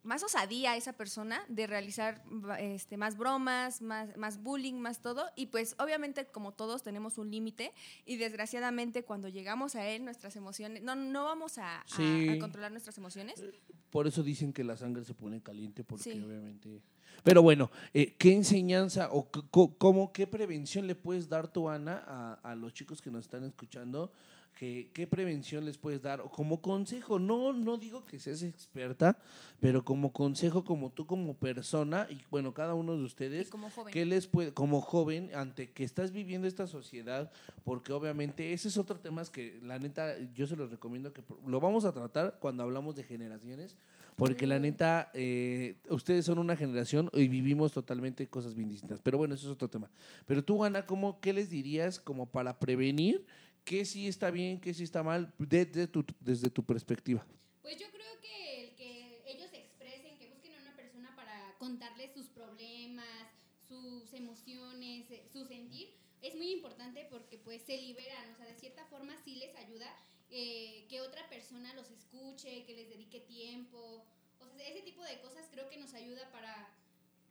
más 0.05 0.23
osadía 0.23 0.75
esa 0.77 0.93
persona 0.93 1.41
de 1.49 1.67
realizar 1.67 2.23
este, 2.59 2.95
más 2.97 3.17
bromas, 3.17 3.81
más, 3.81 4.15
más 4.17 4.41
bullying, 4.41 4.75
más 4.75 5.01
todo. 5.01 5.25
Y 5.35 5.47
pues 5.47 5.75
obviamente 5.79 6.25
como 6.27 6.53
todos 6.53 6.83
tenemos 6.83 7.17
un 7.17 7.29
límite 7.31 7.73
y 8.05 8.17
desgraciadamente 8.17 9.03
cuando 9.03 9.27
llegamos 9.29 9.75
a 9.75 9.87
él 9.87 10.05
nuestras 10.05 10.35
emociones, 10.35 10.83
no, 10.83 10.95
no 10.95 11.25
vamos 11.25 11.57
a, 11.57 11.81
a- 11.81 11.85
Sí. 11.87 12.29
a 12.29 12.39
controlar 12.39 12.71
nuestras 12.71 12.97
emociones. 12.97 13.43
Por 13.89 14.07
eso 14.07 14.23
dicen 14.23 14.53
que 14.53 14.63
la 14.63 14.77
sangre 14.77 15.03
se 15.05 15.13
pone 15.13 15.41
caliente, 15.41 15.83
porque 15.83 16.03
Sí. 16.03 16.21
obviamente... 16.25 16.81
Pero 17.23 17.41
bueno, 17.41 17.71
eh, 17.93 18.13
¿qué 18.17 18.33
enseñanza 18.33 19.09
o 19.11 19.29
cómo, 19.77 20.11
qué 20.11 20.27
prevención 20.27 20.85
le 20.85 20.95
puedes 20.95 21.29
dar 21.29 21.47
tú, 21.47 21.69
Ana, 21.69 22.03
a, 22.05 22.33
a 22.43 22.55
los 22.55 22.73
chicos 22.73 23.01
que 23.01 23.09
nos 23.09 23.21
están 23.25 23.45
escuchando? 23.45 24.11
¿Qué, 24.55 24.89
¿Qué 24.93 25.05
prevención 25.05 25.65
les 25.65 25.77
puedes 25.77 26.01
dar? 26.01 26.21
O 26.21 26.29
como 26.29 26.61
consejo, 26.61 27.19
no, 27.19 27.51
no 27.51 27.77
digo 27.77 28.05
que 28.05 28.19
seas 28.19 28.41
experta, 28.41 29.17
pero 29.59 29.83
como 29.83 30.13
consejo, 30.13 30.63
como 30.63 30.91
tú 30.91 31.05
como 31.05 31.33
persona, 31.33 32.07
y 32.09 32.21
bueno, 32.31 32.53
cada 32.53 32.73
uno 32.73 32.95
de 32.95 33.03
ustedes, 33.03 33.49
como 33.49 33.69
joven. 33.69 33.93
¿Qué 33.93 34.05
les 34.05 34.27
puede, 34.27 34.53
como 34.53 34.79
joven, 34.79 35.29
ante 35.35 35.71
que 35.71 35.83
estás 35.83 36.13
viviendo 36.13 36.47
esta 36.47 36.67
sociedad, 36.67 37.31
porque 37.65 37.91
obviamente 37.91 38.53
ese 38.53 38.69
es 38.69 38.77
otro 38.77 38.97
tema 38.97 39.25
que 39.25 39.59
la 39.63 39.79
neta 39.79 40.17
yo 40.33 40.47
se 40.47 40.55
los 40.55 40.71
recomiendo 40.71 41.13
que 41.13 41.21
lo 41.45 41.59
vamos 41.59 41.85
a 41.85 41.91
tratar 41.91 42.37
cuando 42.39 42.63
hablamos 42.63 42.95
de 42.95 43.03
generaciones, 43.03 43.75
porque 44.15 44.47
la 44.47 44.59
neta 44.59 45.11
eh, 45.13 45.75
ustedes 45.89 46.25
son 46.25 46.39
una 46.39 46.55
generación 46.55 47.09
y 47.13 47.27
vivimos 47.27 47.73
totalmente 47.73 48.27
cosas 48.27 48.55
bien 48.55 48.69
distintas. 48.69 49.01
Pero 49.01 49.17
bueno, 49.17 49.35
eso 49.35 49.47
es 49.47 49.53
otro 49.53 49.67
tema. 49.67 49.89
Pero 50.25 50.43
tú, 50.43 50.63
Ana, 50.63 50.85
¿cómo, 50.85 51.19
¿qué 51.19 51.33
les 51.33 51.49
dirías 51.49 51.99
como 51.99 52.25
para 52.25 52.57
prevenir 52.57 53.25
qué 53.65 53.83
sí 53.83 54.07
está 54.07 54.31
bien, 54.31 54.61
qué 54.61 54.73
sí 54.73 54.83
está 54.83 55.03
mal, 55.03 55.33
desde 55.39 55.87
tu, 55.87 56.05
desde 56.19 56.49
tu 56.49 56.63
perspectiva? 56.63 57.25
Pues 57.61 57.77
yo 57.77 57.87
creo 57.91 58.19
que 58.21 58.63
el 58.63 58.75
que 58.75 59.23
ellos 59.25 59.49
se 59.49 59.57
expresen, 59.57 60.17
que 60.17 60.29
busquen 60.29 60.53
a 60.53 60.61
una 60.61 60.75
persona 60.75 61.13
para 61.15 61.55
contarles 61.57 62.13
sus 62.13 62.27
problemas, 62.27 63.27
sus 63.67 64.13
emociones, 64.13 65.09
eh, 65.09 65.27
su 65.33 65.45
sentir, 65.45 65.89
es 66.21 66.35
muy 66.35 66.51
importante 66.51 67.07
porque 67.09 67.37
pues 67.39 67.63
se 67.63 67.77
liberan, 67.77 68.31
o 68.31 68.35
sea, 68.37 68.45
de 68.45 68.55
cierta 68.55 68.85
forma 68.85 69.17
sí 69.25 69.35
les 69.35 69.55
ayuda 69.55 69.91
eh, 70.29 70.85
que 70.87 71.01
otra 71.01 71.27
persona 71.29 71.73
los 71.73 71.89
escuche, 71.89 72.65
que 72.65 72.75
les 72.75 72.89
dedique 72.89 73.19
tiempo, 73.21 74.05
o 74.39 74.49
sea, 74.55 74.67
ese 74.67 74.81
tipo 74.81 75.03
de 75.03 75.19
cosas 75.21 75.47
creo 75.51 75.69
que 75.69 75.77
nos 75.77 75.93
ayuda 75.93 76.31
para, 76.31 76.69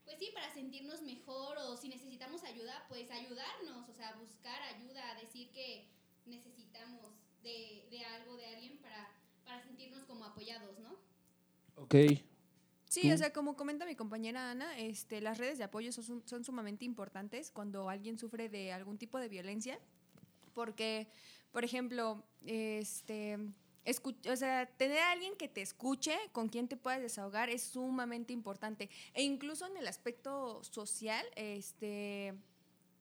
pues 0.04 0.18
sí, 0.18 0.30
para 0.34 0.52
sentirnos 0.52 1.02
mejor 1.02 1.58
o 1.58 1.76
si 1.76 1.88
necesitamos 1.88 2.42
ayuda, 2.42 2.84
pues 2.88 3.10
ayudarnos, 3.10 3.88
o 3.88 3.94
sea, 3.94 4.16
buscar 4.16 4.60
ayuda, 4.62 5.14
decir 5.20 5.50
que 5.52 5.86
necesitamos 6.26 7.12
de, 7.42 7.86
de 7.90 8.04
algo, 8.04 8.36
de 8.36 8.46
alguien 8.46 8.78
para, 8.78 9.10
para 9.44 9.62
sentirnos 9.62 10.04
como 10.04 10.24
apoyados, 10.24 10.78
¿no? 10.78 10.96
Ok. 11.76 11.94
Sí, 12.88 13.08
¿Tú? 13.08 13.14
o 13.14 13.16
sea, 13.18 13.32
como 13.32 13.56
comenta 13.56 13.86
mi 13.86 13.96
compañera 13.96 14.50
Ana, 14.50 14.78
este, 14.78 15.20
las 15.20 15.38
redes 15.38 15.58
de 15.58 15.64
apoyo 15.64 15.90
son, 15.92 16.22
son 16.26 16.44
sumamente 16.44 16.84
importantes 16.84 17.50
cuando 17.50 17.88
alguien 17.88 18.18
sufre 18.18 18.48
de 18.48 18.72
algún 18.72 18.98
tipo 18.98 19.18
de 19.18 19.28
violencia, 19.28 19.78
porque, 20.54 21.08
por 21.50 21.64
ejemplo, 21.64 22.22
este, 22.46 23.36
escu- 23.84 24.30
o 24.30 24.36
sea, 24.36 24.66
tener 24.76 24.98
a 24.98 25.10
alguien 25.10 25.34
que 25.36 25.48
te 25.48 25.60
escuche, 25.62 26.16
con 26.30 26.48
quien 26.48 26.68
te 26.68 26.76
puedas 26.76 27.00
desahogar, 27.00 27.50
es 27.50 27.62
sumamente 27.64 28.32
importante. 28.32 28.88
E 29.14 29.24
incluso 29.24 29.66
en 29.66 29.76
el 29.76 29.88
aspecto 29.88 30.62
social, 30.62 31.26
este, 31.34 32.34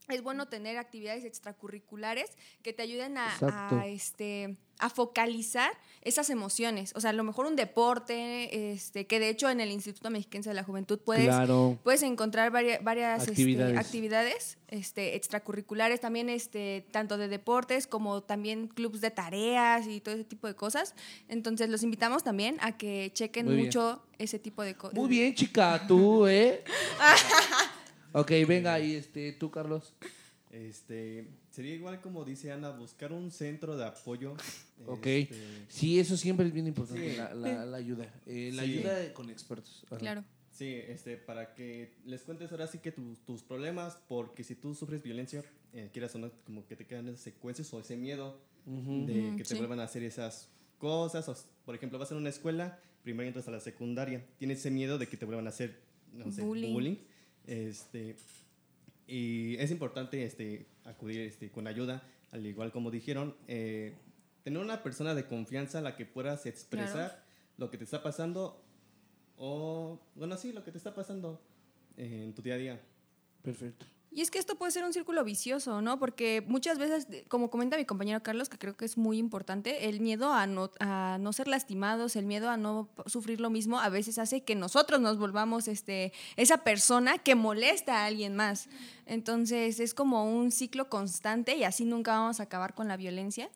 es 0.09 0.21
bueno 0.21 0.47
tener 0.47 0.77
actividades 0.77 1.23
extracurriculares 1.23 2.29
que 2.61 2.73
te 2.73 2.83
ayuden 2.83 3.17
a, 3.17 3.83
este, 3.87 4.57
a 4.79 4.89
focalizar 4.89 5.71
esas 6.01 6.29
emociones. 6.29 6.91
O 6.95 7.01
sea, 7.01 7.11
a 7.11 7.13
lo 7.13 7.23
mejor 7.23 7.45
un 7.45 7.55
deporte, 7.55 8.71
este, 8.73 9.07
que 9.07 9.19
de 9.19 9.29
hecho 9.29 9.49
en 9.49 9.61
el 9.61 9.71
Instituto 9.71 10.09
Mexiquense 10.09 10.49
de 10.49 10.55
la 10.55 10.63
Juventud 10.63 10.99
puedes, 10.99 11.25
Claro. 11.25 11.79
puedes 11.83 12.03
encontrar 12.03 12.51
varias, 12.51 12.83
varias 12.83 13.19
este, 13.21 13.31
Actividades. 13.31 13.77
actividades 13.77 14.57
este, 14.67 15.15
extracurriculares, 15.15 16.01
también 16.01 16.29
este, 16.29 16.85
tanto 16.91 17.17
de 17.17 17.27
deportes 17.27 17.87
como 17.87 18.23
también 18.23 18.67
clubs 18.67 18.99
de 19.01 19.11
tareas 19.11 19.87
y 19.87 20.01
todo 20.01 20.15
ese 20.15 20.23
tipo 20.25 20.47
de 20.47 20.55
cosas. 20.55 20.95
Entonces 21.29 21.69
los 21.69 21.83
invitamos 21.83 22.23
también 22.23 22.57
a 22.61 22.77
que 22.77 23.11
chequen 23.13 23.55
mucho 23.55 24.03
ese 24.17 24.39
tipo 24.39 24.63
de 24.63 24.75
cosas. 24.75 24.95
Muy 24.97 25.07
bien, 25.09 25.33
chica, 25.35 25.85
tú, 25.87 26.27
¿eh? 26.27 26.63
ok, 28.13 28.31
venga, 28.47 28.79
y 28.79 28.95
este, 28.95 29.33
tú, 29.33 29.51
Carlos. 29.51 29.93
Este, 30.51 31.27
sería 31.49 31.73
igual 31.73 31.99
como 31.99 32.23
dice 32.25 32.51
Ana, 32.51 32.69
buscar 32.69 33.11
un 33.11 33.31
centro 33.31 33.75
de 33.75 33.85
apoyo. 33.85 34.35
Ok. 34.85 35.05
este, 35.07 35.35
Sí, 35.67 35.99
eso 35.99 36.15
siempre 36.15 36.45
es 36.45 36.53
bien 36.53 36.67
importante, 36.67 37.11
Sí. 37.11 37.17
la, 37.17 37.33
la- 37.33 37.65
la 37.65 37.77
ayuda. 37.77 38.13
Eh, 38.27 38.51
la 38.53 38.63
Sí. 38.63 38.73
ayuda 38.77 38.95
de- 38.95 39.13
con 39.13 39.29
expertos. 39.31 39.83
Ajá. 39.87 39.97
Claro. 39.97 40.23
Sí, 40.51 40.67
este, 40.87 41.17
para 41.17 41.55
que 41.55 41.93
les 42.05 42.21
cuentes 42.21 42.51
ahora 42.51 42.67
sí 42.67 42.77
que 42.77 42.91
tu- 42.91 43.15
tus 43.25 43.41
problemas, 43.41 43.97
porque 44.07 44.43
si 44.43 44.53
tú 44.53 44.75
sufres 44.75 45.01
violencia, 45.01 45.43
eh, 45.73 45.89
quieras 45.91 46.13
o 46.13 46.19
no, 46.19 46.29
como 46.45 46.67
que 46.67 46.75
te 46.75 46.85
quedan 46.85 47.07
esas 47.07 47.21
secuencias 47.21 47.73
o 47.73 47.79
ese 47.79 47.97
miedo 47.97 48.39
de 48.67 49.33
que 49.35 49.43
te 49.43 49.49
sí. 49.49 49.55
vuelvan 49.55 49.79
a 49.79 49.83
hacer 49.85 50.03
esas 50.03 50.49
cosas. 50.77 51.27
o 51.29 51.35
por 51.65 51.73
ejemplo, 51.75 51.97
vas 51.97 52.11
a 52.11 52.15
una 52.15 52.29
escuela, 52.29 52.79
primero 53.03 53.25
entras 53.27 53.47
a 53.47 53.51
la 53.51 53.59
secundaria, 53.59 54.23
tienes 54.37 54.59
ese 54.59 54.69
miedo 54.69 54.97
de 54.99 55.07
que 55.07 55.17
te 55.17 55.25
vuelvan 55.25 55.47
a 55.47 55.49
hacer, 55.49 55.81
no 56.13 56.31
sé, 56.31 56.41
Bullying. 56.43 56.73
bullying. 56.73 56.95
Este, 57.47 58.15
y 59.07 59.55
es 59.57 59.71
importante 59.71 60.23
este, 60.23 60.65
acudir 60.85 61.21
este, 61.21 61.51
con 61.51 61.67
ayuda, 61.67 62.03
al 62.31 62.45
igual 62.45 62.71
como 62.71 62.91
dijeron, 62.91 63.35
eh, 63.47 63.93
tener 64.43 64.59
una 64.59 64.83
persona 64.83 65.13
de 65.15 65.25
confianza 65.25 65.79
a 65.79 65.81
la 65.81 65.95
que 65.95 66.05
puedas 66.05 66.45
expresar 66.45 67.23
lo 67.57 67.69
que 67.69 67.77
te 67.77 67.83
está 67.83 68.01
pasando 68.01 68.63
o, 69.37 69.99
bueno, 70.15 70.37
sí, 70.37 70.53
lo 70.53 70.63
que 70.63 70.71
te 70.71 70.77
está 70.77 70.93
pasando 70.93 71.41
eh, 71.97 72.23
en 72.23 72.33
tu 72.33 72.41
día 72.41 72.55
a 72.55 72.57
día. 72.57 72.81
Perfecto. 73.41 73.85
Y 74.15 74.21
es 74.21 74.29
que 74.29 74.37
esto 74.37 74.55
puede 74.55 74.71
ser 74.71 74.83
un 74.83 74.93
círculo 74.93 75.23
vicioso, 75.23 75.81
¿no? 75.81 75.97
Porque 75.97 76.43
muchas 76.47 76.77
veces, 76.77 77.07
como 77.27 77.49
comenta 77.49 77.77
mi 77.77 77.85
compañero 77.85 78.21
Carlos, 78.21 78.47
que 78.47 78.59
creo 78.59 78.77
que 78.77 78.85
es 78.85 78.97
muy 78.97 79.17
importante, 79.17 79.89
el 79.89 80.01
miedo 80.01 80.31
a 80.31 80.45
no, 80.45 80.69
a 80.79 81.17
no 81.19 81.33
ser 81.33 81.47
lastimados, 81.47 82.15
el 82.15 82.25
miedo 82.25 82.49
a 82.49 82.57
no 82.57 82.89
sufrir 83.07 83.41
lo 83.41 83.49
mismo, 83.49 83.79
a 83.79 83.89
veces 83.89 84.19
hace 84.19 84.43
que 84.43 84.53
nosotros 84.55 85.01
nos 85.01 85.17
volvamos 85.17 85.67
este, 85.67 86.13
esa 86.35 86.63
persona 86.63 87.17
que 87.17 87.33
molesta 87.33 88.03
a 88.03 88.05
alguien 88.05 88.35
más. 88.35 88.69
Entonces 89.05 89.79
es 89.79 89.93
como 89.93 90.25
un 90.25 90.51
ciclo 90.51 90.89
constante 90.89 91.55
y 91.57 91.63
así 91.63 91.83
nunca 91.83 92.11
vamos 92.11 92.39
a 92.39 92.43
acabar 92.43 92.75
con 92.75 92.87
la 92.87 92.97
violencia. 92.97 93.49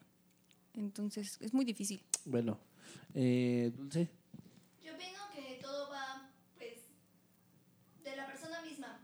Entonces 0.74 1.38
es 1.41 1.54
muy 1.54 1.65
difícil. 1.65 2.04
Bueno, 2.26 2.60
eh, 3.13 3.72
Dulce. 3.76 4.10
Yo 4.84 4.93
opino 4.93 5.20
que 5.34 5.60
todo 5.62 5.89
va, 5.89 6.30
pues, 6.58 6.76
de 8.04 8.15
la 8.15 8.28
persona 8.28 8.62
misma. 8.62 9.00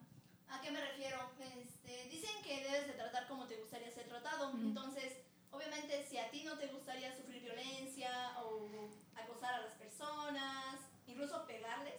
¿A 0.50 0.62
qué 0.62 0.72
me 0.72 0.80
refiero? 0.80 1.18
Este, 1.39 2.10
dicen 2.10 2.32
que 2.44 2.63
debes 2.63 2.88
de 2.88 2.94
tratar 2.94 3.28
como 3.28 3.48
te 3.48 3.58
gustaría 3.58 3.92
ser 3.92 4.08
tratado. 4.08 4.53
Entonces, 4.67 5.13
obviamente, 5.52 6.06
si 6.10 6.17
a 6.17 6.30
ti 6.32 6.43
no 6.43 6.58
te 6.58 6.67
gustaría 6.67 7.15
sufrir 7.15 7.41
violencia 7.43 8.10
o 8.41 8.67
acosar 9.15 9.54
a 9.56 9.62
las 9.62 9.73
personas, 9.76 10.80
incluso 11.08 11.45
pegarles, 11.45 11.93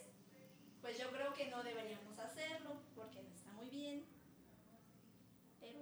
pues 0.81 0.99
yo 0.99 1.11
creo 1.11 1.33
que 1.35 1.49
no 1.51 1.63
deberíamos 1.63 2.19
hacerlo 2.19 2.81
porque 2.95 3.23
no 3.23 3.29
está 3.35 3.53
muy 3.53 3.69
bien. 3.69 4.05
Pero 5.61 5.81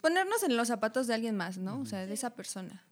Ponernos 0.00 0.42
en 0.42 0.56
los 0.56 0.68
zapatos 0.68 1.06
de 1.06 1.14
alguien 1.14 1.36
más, 1.36 1.58
¿no? 1.58 1.80
O 1.80 1.86
sea, 1.86 2.06
de 2.06 2.14
esa 2.14 2.30
persona. 2.34 2.84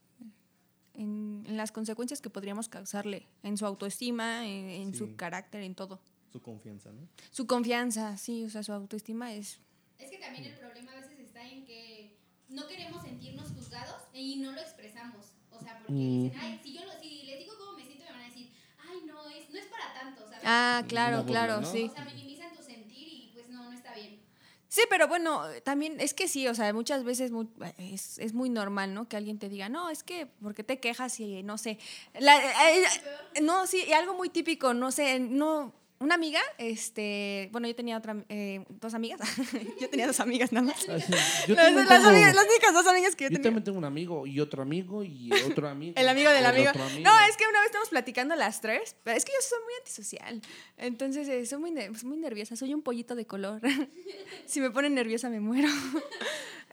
En, 0.95 1.45
en 1.49 1.57
las 1.57 1.73
consecuencias 1.73 2.21
que 2.21 2.31
podríamos 2.31 2.69
causarle, 2.69 3.27
en 3.43 3.57
su 3.57 3.67
autoestima, 3.67 4.47
en, 4.47 4.69
en 4.71 4.95
su 4.95 5.07
Sí. 5.09 5.15
carácter, 5.17 5.63
en 5.63 5.75
todo. 5.75 6.01
Su 6.33 6.41
confianza, 6.41 6.93
¿no? 6.93 7.09
Su 7.31 7.47
confianza, 7.47 8.17
sí, 8.17 8.45
o 8.45 8.51
sea, 8.51 8.63
su 8.63 8.73
autoestima 8.73 9.33
es... 9.35 9.61
Es 9.99 10.11
que 10.11 10.19
también 10.19 10.45
el 10.45 10.55
problema 10.59 10.93
a 10.93 11.01
veces 11.01 11.19
está 11.21 11.45
en 11.47 11.65
que 11.65 12.17
no 12.55 12.67
queremos 12.69 13.03
sentirnos 13.03 13.51
juzgados 13.53 13.97
y 14.13 14.37
no 14.37 14.53
lo 14.53 14.61
expresamos. 14.61 15.33
O 15.51 15.59
sea, 15.61 15.79
porque 15.79 15.93
Mm. 15.93 16.23
dicen, 16.25 16.39
ay, 16.41 16.59
si 16.63 16.73
yo 16.75 16.81
lo, 16.85 16.93
si 17.01 17.23
les 17.25 17.39
digo 17.39 17.53
cómo 17.59 17.77
me 17.77 17.85
siento, 17.85 18.05
me 18.07 18.11
van 18.13 18.23
a 18.23 18.27
decir, 18.27 18.51
ay, 18.79 19.03
no, 19.07 19.29
es, 19.31 19.51
no 19.51 19.59
es 19.59 19.67
para 19.67 19.93
tanto, 19.95 20.23
¿sabes? 20.25 20.41
Ah, 20.45 20.83
claro, 20.89 21.25
claro, 21.25 21.61
¿no? 21.61 21.67
sí. 21.67 21.89
O 21.91 21.93
sea, 21.97 22.05
minimizan 22.05 22.55
tu 22.57 22.63
sentir 22.63 23.09
y 23.09 23.31
pues 23.33 23.49
no, 23.49 23.65
no 23.71 23.73
está 23.77 23.95
bien. 23.95 24.21
Sí, 24.69 24.83
pero 24.91 25.07
bueno, 25.07 25.43
también 25.65 26.01
es 26.01 26.15
que 26.15 26.27
sí, 26.27 26.49
o 26.49 26.55
sea, 26.55 26.73
muchas 26.73 27.05
veces 27.05 27.31
mu- 27.31 27.49
es, 27.79 28.19
es 28.19 28.35
muy 28.35 28.51
normal, 28.51 28.93
¿no? 28.93 29.09
Que 29.09 29.17
alguien 29.17 29.39
te 29.39 29.49
diga, 29.49 29.69
no, 29.69 29.89
es 29.91 30.03
que, 30.03 30.27
¿por 30.27 30.55
qué 30.55 30.65
te 30.65 30.81
quejas? 30.81 31.21
Y 31.21 31.43
no 31.45 31.59
sé. 31.59 31.79
La- 32.19 32.37
eh, 32.73 32.85
eh, 33.35 33.41
no, 33.41 33.67
sí, 33.67 33.85
y 33.87 33.93
algo 33.93 34.15
muy 34.15 34.31
típico, 34.31 34.75
no 34.75 34.91
sé, 34.91 35.19
no. 35.21 35.73
Una 36.05 36.17
amiga, 36.17 36.41
este, 36.59 37.49
bueno, 37.51 37.67
yo 37.67 37.75
tenía 37.75 37.97
otra, 37.97 38.15
eh, 38.29 38.63
dos 38.69 38.93
amigas, 38.93 39.21
yo 39.81 39.89
tenía 39.89 40.07
dos 40.07 40.21
amigas 40.21 40.53
nada 40.53 40.67
más. 40.67 40.87
Ah, 40.87 40.99
sí, 41.01 41.13
Yo, 41.49 41.55
Las, 41.55 41.65
también 41.65 41.87
las 41.87 41.89
tengo- 41.89 42.09
amigas- 42.11 42.35
las 42.35 42.45
únicas 42.45 42.75
dos 42.75 42.87
amigas 42.87 43.17
que 43.17 43.25
yo 43.25 43.31
yo 43.31 43.37
tenía. 43.37 43.43
también 43.45 43.65
tengo 43.65 43.79
un 43.79 43.85
amigo 43.87 44.27
y 44.27 44.39
otro 44.41 44.63
amigo 44.63 45.03
y 45.03 45.31
otro 45.51 45.67
amigo. 45.67 45.95
El 45.97 46.09
amigo 46.09 46.29
del 46.31 46.41
el 46.41 46.47
amigo. 46.47 46.69
otro 46.71 46.85
No, 47.01 47.19
es 47.27 47.37
que 47.39 47.45
una 47.49 47.59
vez 47.61 47.67
estamos 47.67 47.89
platicando 47.89 48.37
las 48.37 48.61
tres, 48.61 48.97
pero 49.03 49.17
es 49.17 49.25
que 49.25 49.33
yo 49.33 49.39
soy 49.49 49.59
muy 49.65 49.73
antisocial. 49.79 50.43
Entonces, 50.77 51.27
eh, 51.29 51.47
soy 51.47 51.59
muy, 51.59 51.73
muy 52.03 52.17
nerviosa, 52.19 52.55
soy 52.55 52.75
un 52.75 52.83
pollito 52.83 53.15
de 53.15 53.25
color. 53.27 53.61
si 54.47 54.61
me 54.61 54.71
pone 54.71 54.91
nerviosa 54.91 55.31
me 55.31 55.41
muero. 55.41 55.69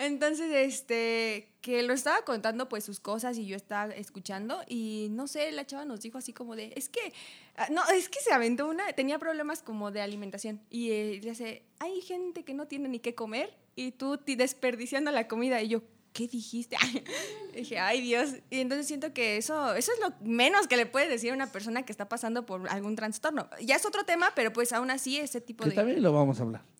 Entonces, 0.01 0.51
este, 0.51 1.49
que 1.61 1.83
lo 1.83 1.93
estaba 1.93 2.23
contando 2.23 2.67
pues 2.67 2.83
sus 2.83 2.99
cosas 2.99 3.37
y 3.37 3.45
yo 3.45 3.55
estaba 3.55 3.93
escuchando 3.93 4.61
y 4.67 5.07
no 5.11 5.27
sé, 5.27 5.51
la 5.51 5.65
chava 5.65 5.85
nos 5.85 6.01
dijo 6.01 6.17
así 6.17 6.33
como 6.33 6.55
de, 6.55 6.73
es 6.75 6.89
que, 6.89 7.13
ah, 7.55 7.67
no, 7.71 7.87
es 7.89 8.09
que 8.09 8.19
se 8.19 8.33
aventó 8.33 8.67
una, 8.67 8.91
tenía 8.93 9.19
problemas 9.19 9.61
como 9.61 9.91
de 9.91 10.01
alimentación 10.01 10.59
y 10.69 10.89
eh, 10.91 11.19
le 11.23 11.29
hace, 11.31 11.63
hay 11.79 12.01
gente 12.01 12.43
que 12.43 12.53
no 12.55 12.67
tiene 12.67 12.89
ni 12.89 12.99
qué 12.99 13.13
comer 13.13 13.53
y 13.75 13.91
tú 13.91 14.17
ti- 14.17 14.35
desperdiciando 14.35 15.11
la 15.11 15.27
comida 15.27 15.61
y 15.61 15.67
yo, 15.67 15.81
¿qué 16.13 16.27
dijiste? 16.27 16.77
dije, 17.53 17.77
ay 17.79 18.01
Dios. 18.01 18.31
Y 18.49 18.59
entonces 18.59 18.87
siento 18.87 19.13
que 19.13 19.37
eso, 19.37 19.75
eso 19.75 19.91
es 19.93 19.99
lo 19.99 20.13
menos 20.27 20.67
que 20.67 20.77
le 20.77 20.85
puedes 20.87 21.09
decir 21.09 21.31
a 21.31 21.35
una 21.35 21.51
persona 21.51 21.83
que 21.83 21.91
está 21.91 22.09
pasando 22.09 22.45
por 22.45 22.67
algún 22.69 22.95
trastorno. 22.95 23.47
Ya 23.63 23.75
es 23.75 23.85
otro 23.85 24.03
tema, 24.03 24.31
pero 24.35 24.51
pues 24.51 24.73
aún 24.73 24.89
así 24.89 25.17
ese 25.19 25.41
tipo 25.41 25.63
Que 25.63 25.69
de... 25.69 25.75
también 25.75 26.01
lo 26.01 26.11
vamos 26.11 26.39
a 26.39 26.43
hablar. 26.43 26.70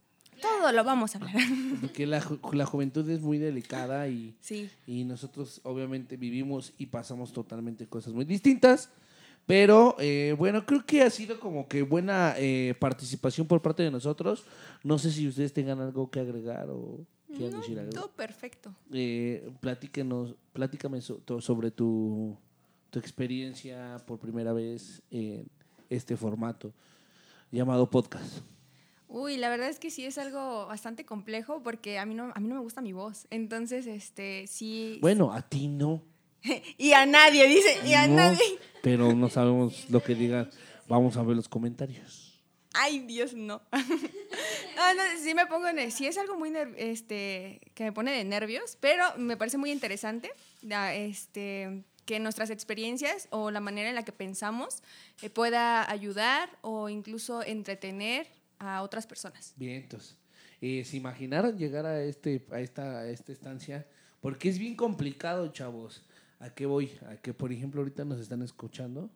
Todo 0.41 0.71
lo 0.71 0.84
vamos 0.84 1.15
a 1.15 1.19
hablar. 1.19 1.36
Porque 1.82 2.06
la, 2.08 2.21
ju- 2.21 2.54
la 2.54 2.65
juventud 2.65 3.08
es 3.10 3.21
muy 3.21 3.38
delicada 3.38 4.08
y, 4.08 4.36
sí. 4.41 4.69
y 4.88 5.04
nosotros 5.04 5.62
obviamente 5.63 6.17
vivimos 6.17 6.73
y 6.77 6.88
pasamos 6.88 7.32
totalmente 7.34 7.88
cosas 7.88 8.13
muy 8.13 8.25
distintas. 8.25 8.89
Pero 9.47 9.95
eh, 9.99 10.36
bueno, 10.38 10.65
creo 10.65 10.86
que 10.86 11.01
ha 11.01 11.10
sido 11.10 11.39
como 11.39 11.67
que 11.67 11.82
buena 11.82 12.36
eh, 12.38 12.75
participación 12.80 13.47
por 13.47 13.62
parte 13.62 13.82
de 13.84 13.89
nosotros. 13.91 14.43
No 14.84 14.97
sé 14.99 15.12
si 15.12 15.27
ustedes 15.27 15.51
tengan 15.54 15.80
algo 15.82 16.10
que 16.12 16.19
agregar 16.19 16.69
o 16.69 16.99
quieran 17.27 17.54
No, 17.54 17.58
decir 17.62 17.80
algo. 17.80 17.91
todo 17.91 18.12
perfecto. 18.12 18.73
Eh, 18.93 19.49
platíquenos, 19.60 20.36
platícame 20.54 21.01
so- 21.01 21.21
sobre 21.39 21.71
tu, 21.71 22.38
tu 22.91 22.99
experiencia 22.99 23.97
por 24.06 24.19
primera 24.19 24.54
vez 24.54 25.01
en 25.10 25.47
este 25.89 26.15
formato 26.15 26.71
llamado 27.51 27.89
podcast. 27.89 28.39
Uy, 29.13 29.36
la 29.36 29.50
verdad 29.50 29.67
es 29.67 29.78
que 29.78 29.91
sí 29.91 30.06
es 30.06 30.17
algo 30.17 30.67
bastante 30.67 31.04
complejo 31.04 31.62
porque 31.62 32.00
a 32.00 32.06
mí 32.06 32.15
no, 32.15 32.32
a 32.34 32.39
mí 32.39 32.47
no 32.47 32.56
me 32.56 32.62
gusta 32.62 32.80
mi 32.80 32.93
voz. 32.93 33.28
Entonces, 33.30 33.86
este, 33.86 34.47
sí... 34.47 35.00
Bueno, 35.02 35.34
a 35.34 35.41
ti 35.41 35.67
no. 35.67 36.02
Y 36.78 36.93
a 36.93 37.06
nadie, 37.06 37.45
dice, 37.47 37.78
y 37.86 37.93
a 37.93 38.08
no, 38.08 38.15
nadie. 38.15 38.60
Pero 38.82 39.13
no 39.13 39.30
sabemos 39.30 39.89
lo 39.89 40.02
que 40.02 40.15
digan. 40.15 40.50
Vamos 40.88 41.17
a 41.17 41.24
ver 41.24 41.36
los 41.36 41.50
comentarios. 41.50 42.41
Ay, 42.74 43.00
Dios, 43.00 43.34
no. 43.34 43.62
Ah, 44.84 44.93
no, 44.95 45.04
sí 45.21 45.36
me 45.36 45.45
pongo 45.45 45.67
en... 45.67 45.91
Sí 45.91 46.08
es 46.08 46.17
algo 46.17 46.38
muy... 46.38 46.52
este, 46.78 47.60
que 47.76 47.84
me 47.84 47.91
pone 47.91 48.12
de 48.13 48.24
nervios, 48.24 48.78
pero 48.80 49.06
me 49.17 49.38
parece 49.38 49.58
muy 49.58 49.69
interesante 49.71 50.32
este, 50.93 51.84
que 52.06 52.19
nuestras 52.19 52.50
experiencias 52.50 53.28
o 53.30 53.52
la 53.52 53.60
manera 53.60 53.89
en 53.89 53.95
la 53.95 54.04
que 54.04 54.13
pensamos 54.13 54.82
eh, 55.21 55.30
pueda 55.30 55.88
ayudar 55.91 56.50
o 56.62 56.89
incluso 56.89 57.43
entretener 57.43 58.26
a 58.62 58.82
otras 58.82 59.08
personas. 59.08 59.54
Bien, 59.56 59.82
entonces, 59.84 60.17
eh, 60.62 60.84
¿se 60.86 60.97
imaginaron 60.97 61.58
llegar 61.58 61.86
a, 61.86 62.04
este, 62.04 62.45
a, 62.52 62.60
esta, 62.60 63.00
a 63.00 63.10
esta 63.10 63.32
estancia? 63.32 63.88
Porque 64.19 64.50
es 64.50 64.60
bien 64.60 64.76
complicado, 64.76 65.47
chavos. 65.47 66.04
¿A 66.39 66.52
qué 66.52 66.65
voy? 66.65 66.91
A 67.10 67.17
que, 67.17 67.34
por 67.34 67.52
ejemplo, 67.52 67.82
ahorita 67.82 68.06
nos 68.06 68.19
están 68.19 68.41
escuchando, 68.41 69.10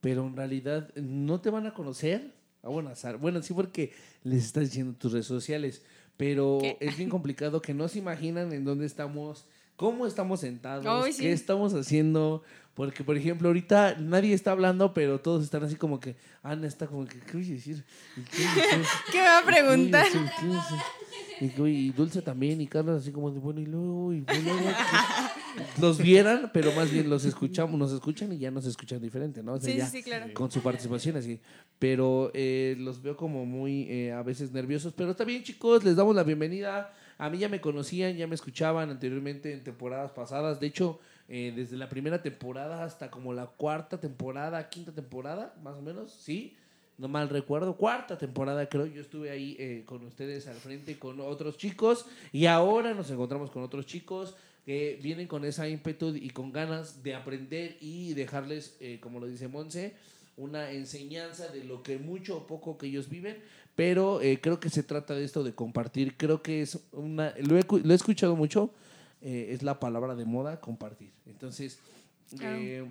pero 0.00 0.26
en 0.26 0.36
realidad 0.36 0.92
no 0.94 1.40
te 1.40 1.50
van 1.50 1.66
a 1.66 1.74
conocer. 1.74 2.34
Ah, 2.62 2.68
bueno, 2.68 2.90
azar. 2.90 3.18
bueno, 3.18 3.42
sí, 3.42 3.52
porque 3.52 3.92
les 4.22 4.44
estás 4.44 4.64
diciendo 4.64 4.94
tus 4.94 5.12
redes 5.12 5.26
sociales, 5.26 5.82
pero 6.16 6.58
¿Qué? 6.60 6.76
es 6.80 6.96
bien 6.96 7.10
complicado 7.10 7.60
que 7.60 7.74
no 7.74 7.88
se 7.88 7.98
imaginan 7.98 8.52
en 8.52 8.64
dónde 8.64 8.86
estamos, 8.86 9.46
cómo 9.76 10.06
estamos 10.06 10.40
sentados, 10.40 11.04
Uy, 11.04 11.12
sí. 11.12 11.22
qué 11.22 11.32
estamos 11.32 11.74
haciendo. 11.74 12.42
Porque, 12.74 13.04
por 13.04 13.16
ejemplo, 13.16 13.46
ahorita 13.48 13.98
nadie 14.00 14.34
está 14.34 14.50
hablando, 14.50 14.92
pero 14.94 15.20
todos 15.20 15.44
están 15.44 15.62
así 15.62 15.76
como 15.76 16.00
que, 16.00 16.16
Ana 16.42 16.66
está 16.66 16.88
como 16.88 17.06
que, 17.06 17.20
¿qué 17.20 17.32
voy 17.34 17.46
a 17.46 17.54
decir? 17.54 17.84
¿Y 18.16 18.20
qué 18.22 18.36
voy 18.42 18.46
a 18.46 18.54
decir? 18.66 18.86
¿Qué 19.12 19.18
me 19.18 19.24
va 19.28 19.38
a 19.38 19.44
preguntar? 19.44 20.06
Sí, 20.10 20.18
sí, 20.40 20.46
sí. 20.68 21.44
Y, 21.62 21.62
y 21.68 21.90
Dulce 21.90 22.20
también, 22.20 22.60
y 22.60 22.66
Carlos 22.66 23.00
así 23.00 23.12
como 23.12 23.30
de, 23.30 23.38
bueno, 23.38 23.60
y 23.60 23.66
luego, 23.66 24.12
y 24.12 24.24
luego, 24.26 24.58
los 25.80 25.98
vieran, 25.98 26.50
pero 26.52 26.72
más 26.72 26.90
bien 26.90 27.08
los 27.08 27.24
escuchamos, 27.24 27.78
nos 27.78 27.92
escuchan 27.92 28.32
y 28.32 28.38
ya 28.38 28.50
nos 28.50 28.66
escuchan 28.66 29.00
diferente, 29.00 29.40
¿no? 29.42 29.52
O 29.52 29.60
sea, 29.60 29.70
Sí, 29.72 29.78
ya 29.78 29.86
sí, 29.86 29.98
sí, 29.98 30.02
claro. 30.02 30.34
con 30.34 30.50
su 30.50 30.60
participación 30.60 31.16
así. 31.16 31.40
Pero 31.78 32.32
eh, 32.34 32.74
los 32.78 33.00
veo 33.02 33.16
como 33.16 33.46
muy 33.46 33.86
eh, 33.88 34.12
a 34.12 34.22
veces 34.22 34.50
nerviosos. 34.50 34.92
Pero 34.96 35.12
está 35.12 35.22
bien, 35.24 35.44
chicos, 35.44 35.84
les 35.84 35.94
damos 35.94 36.14
la 36.16 36.24
bienvenida. 36.24 36.92
A 37.18 37.30
mí 37.30 37.38
ya 37.38 37.48
me 37.48 37.60
conocían, 37.60 38.16
ya 38.16 38.26
me 38.26 38.34
escuchaban 38.34 38.90
anteriormente 38.90 39.52
en 39.52 39.62
temporadas 39.62 40.10
pasadas. 40.12 40.60
De 40.60 40.66
hecho, 40.66 40.98
eh, 41.28 41.52
desde 41.54 41.76
la 41.76 41.88
primera 41.88 42.22
temporada 42.22 42.84
hasta 42.84 43.10
como 43.10 43.32
la 43.32 43.46
cuarta 43.46 44.00
temporada, 44.00 44.68
quinta 44.68 44.92
temporada, 44.92 45.54
más 45.62 45.76
o 45.76 45.82
menos, 45.82 46.12
sí. 46.12 46.56
No 46.96 47.08
mal 47.08 47.28
recuerdo, 47.28 47.76
cuarta 47.76 48.18
temporada 48.18 48.68
creo, 48.68 48.86
yo 48.86 49.00
estuve 49.00 49.30
ahí 49.30 49.56
eh, 49.58 49.82
con 49.84 50.04
ustedes 50.04 50.46
al 50.46 50.54
frente 50.54 50.96
con 50.96 51.18
otros 51.20 51.56
chicos 51.56 52.06
y 52.30 52.46
ahora 52.46 52.94
nos 52.94 53.10
encontramos 53.10 53.50
con 53.50 53.64
otros 53.64 53.84
chicos 53.86 54.36
que 54.64 54.98
vienen 55.02 55.26
con 55.26 55.44
esa 55.44 55.68
ímpetu 55.68 56.14
y 56.14 56.30
con 56.30 56.52
ganas 56.52 57.02
de 57.02 57.14
aprender 57.14 57.76
y 57.80 58.14
dejarles, 58.14 58.76
eh, 58.80 58.98
como 59.00 59.18
lo 59.18 59.26
dice 59.26 59.48
Monse, 59.48 59.94
una 60.36 60.70
enseñanza 60.70 61.48
de 61.48 61.64
lo 61.64 61.82
que 61.82 61.98
mucho 61.98 62.38
o 62.38 62.46
poco 62.46 62.78
que 62.78 62.86
ellos 62.86 63.08
viven, 63.08 63.38
pero 63.74 64.20
eh, 64.20 64.40
creo 64.40 64.60
que 64.60 64.70
se 64.70 64.82
trata 64.82 65.14
de 65.14 65.24
esto 65.24 65.42
de 65.42 65.54
compartir. 65.54 66.16
Creo 66.16 66.42
que 66.42 66.62
es 66.62 66.78
una, 66.92 67.34
lo 67.40 67.58
he, 67.58 67.62
cu- 67.64 67.80
lo 67.82 67.92
he 67.92 67.96
escuchado 67.96 68.36
mucho, 68.36 68.70
eh, 69.22 69.48
es 69.50 69.62
la 69.62 69.80
palabra 69.80 70.14
de 70.14 70.24
moda, 70.24 70.60
compartir. 70.60 71.10
Entonces, 71.26 71.78
eh, 72.40 72.84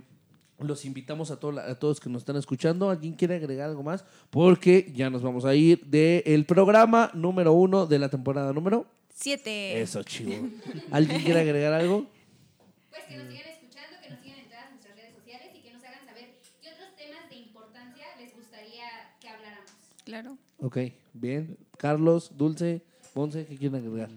los 0.60 0.86
invitamos 0.86 1.32
a, 1.32 1.39
todo 1.39 1.52
la- 1.54 1.65
a 1.69 1.76
todos 1.80 2.00
que 2.00 2.10
nos 2.10 2.22
están 2.22 2.36
escuchando. 2.38 2.89
¿Alguien 2.89 3.13
quiere 3.13 3.36
agregar 3.36 3.69
algo 3.69 3.84
más? 3.84 4.06
Porque 4.30 4.91
ya 4.96 5.10
nos 5.10 5.22
vamos 5.22 5.46
a 5.46 5.56
ir 5.56 5.84
del 5.86 6.46
programa 6.46 7.12
número 7.13 7.54
uno 7.54 7.86
de 7.86 8.00
la 8.00 8.10
temporada 8.10 8.52
número. 8.54 8.86
Siete. 9.15 9.82
Eso, 9.82 10.04
chivo. 10.04 10.50
¿Alguien 10.91 11.22
quiere 11.22 11.41
agregar 11.41 11.74
algo? 11.74 12.06
Pues 12.89 13.04
que 13.08 13.17
nos 13.17 13.28
sigan 13.32 13.48
escuchando, 13.48 13.98
que 14.02 14.10
nos 14.10 14.19
sigan 14.22 14.39
en 14.39 14.48
todas 14.50 14.69
nuestras 14.72 14.96
redes 14.96 15.13
sociales 15.15 15.48
y 15.56 15.60
que 15.62 15.74
nos 15.74 15.84
hagan 15.84 16.06
saber 16.06 16.30
qué 16.62 16.69
otros 16.72 16.96
temas 16.96 17.30
de 17.30 17.36
importancia 17.38 18.06
les 18.19 18.36
gustaría 18.36 18.86
que 19.22 19.30
habláramos. 19.30 19.69
Claro. 20.04 20.38
Ok, 20.63 20.78
bien. 21.13 21.58
Carlos, 21.78 22.32
Dulce, 22.38 22.82
Monse, 23.13 23.45
¿qué 23.45 23.58
quieren 23.58 23.76
agregar? 23.86 24.10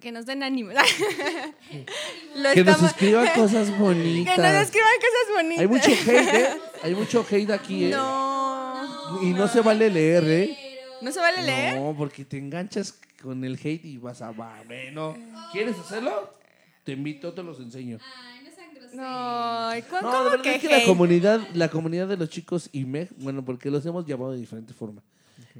Que 0.00 0.10
nos 0.12 0.26
den 0.26 0.42
ánimo. 0.42 0.70
Lo 2.36 2.52
Que 2.52 2.64
nos 2.64 2.82
escriban 2.82 3.28
cosas 3.34 3.66
Que 3.66 3.70
nos 3.70 3.78
bonitas. 3.78 4.66
escriban 4.66 4.90
cosas 4.98 5.36
bonitas. 5.36 5.60
Hay 5.60 5.68
mucho 5.68 5.90
hate, 5.90 6.34
¿eh? 6.34 6.48
Hay 6.82 6.94
mucho 6.94 7.26
hate 7.30 7.50
aquí, 7.52 7.84
¿eh? 7.86 7.90
No. 7.90 9.20
Y 9.22 9.26
no 9.30 9.46
se 9.48 9.60
vale 9.60 9.88
leer, 9.88 10.24
¿eh? 10.24 10.58
¿No 11.00 11.12
se 11.12 11.20
vale 11.20 11.42
leer? 11.42 11.76
No, 11.80 11.94
porque 11.96 12.24
te 12.24 12.38
enganchas 12.38 12.98
con 13.22 13.44
el 13.44 13.54
hate 13.54 13.84
y 13.84 13.96
vas 13.98 14.20
a... 14.20 14.30
Bueno, 14.30 15.16
¿quieres 15.52 15.78
hacerlo? 15.78 16.34
Te 16.82 16.92
invito, 16.92 17.32
te 17.32 17.42
los 17.42 17.60
enseño. 17.60 17.98
Ay, 18.02 18.44
no 18.44 18.50
sean 18.54 18.74
groseros. 18.74 18.94
No, 18.96 19.70
¿cómo, 20.00 20.12
No, 20.12 20.18
de 20.18 20.18
cómo 20.18 20.30
verdad 20.30 20.42
que 20.42 20.54
es 20.56 20.60
que 20.60 20.68
la 20.68 20.76
hate? 20.78 20.86
comunidad, 20.86 21.40
la 21.54 21.68
comunidad 21.70 22.08
de 22.08 22.16
los 22.18 22.28
chicos 22.28 22.68
IMEG, 22.72 23.08
bueno, 23.18 23.42
porque 23.44 23.70
los 23.70 23.86
hemos 23.86 24.04
llamado 24.06 24.32
de 24.32 24.38
diferente 24.40 24.74
forma. 24.74 25.02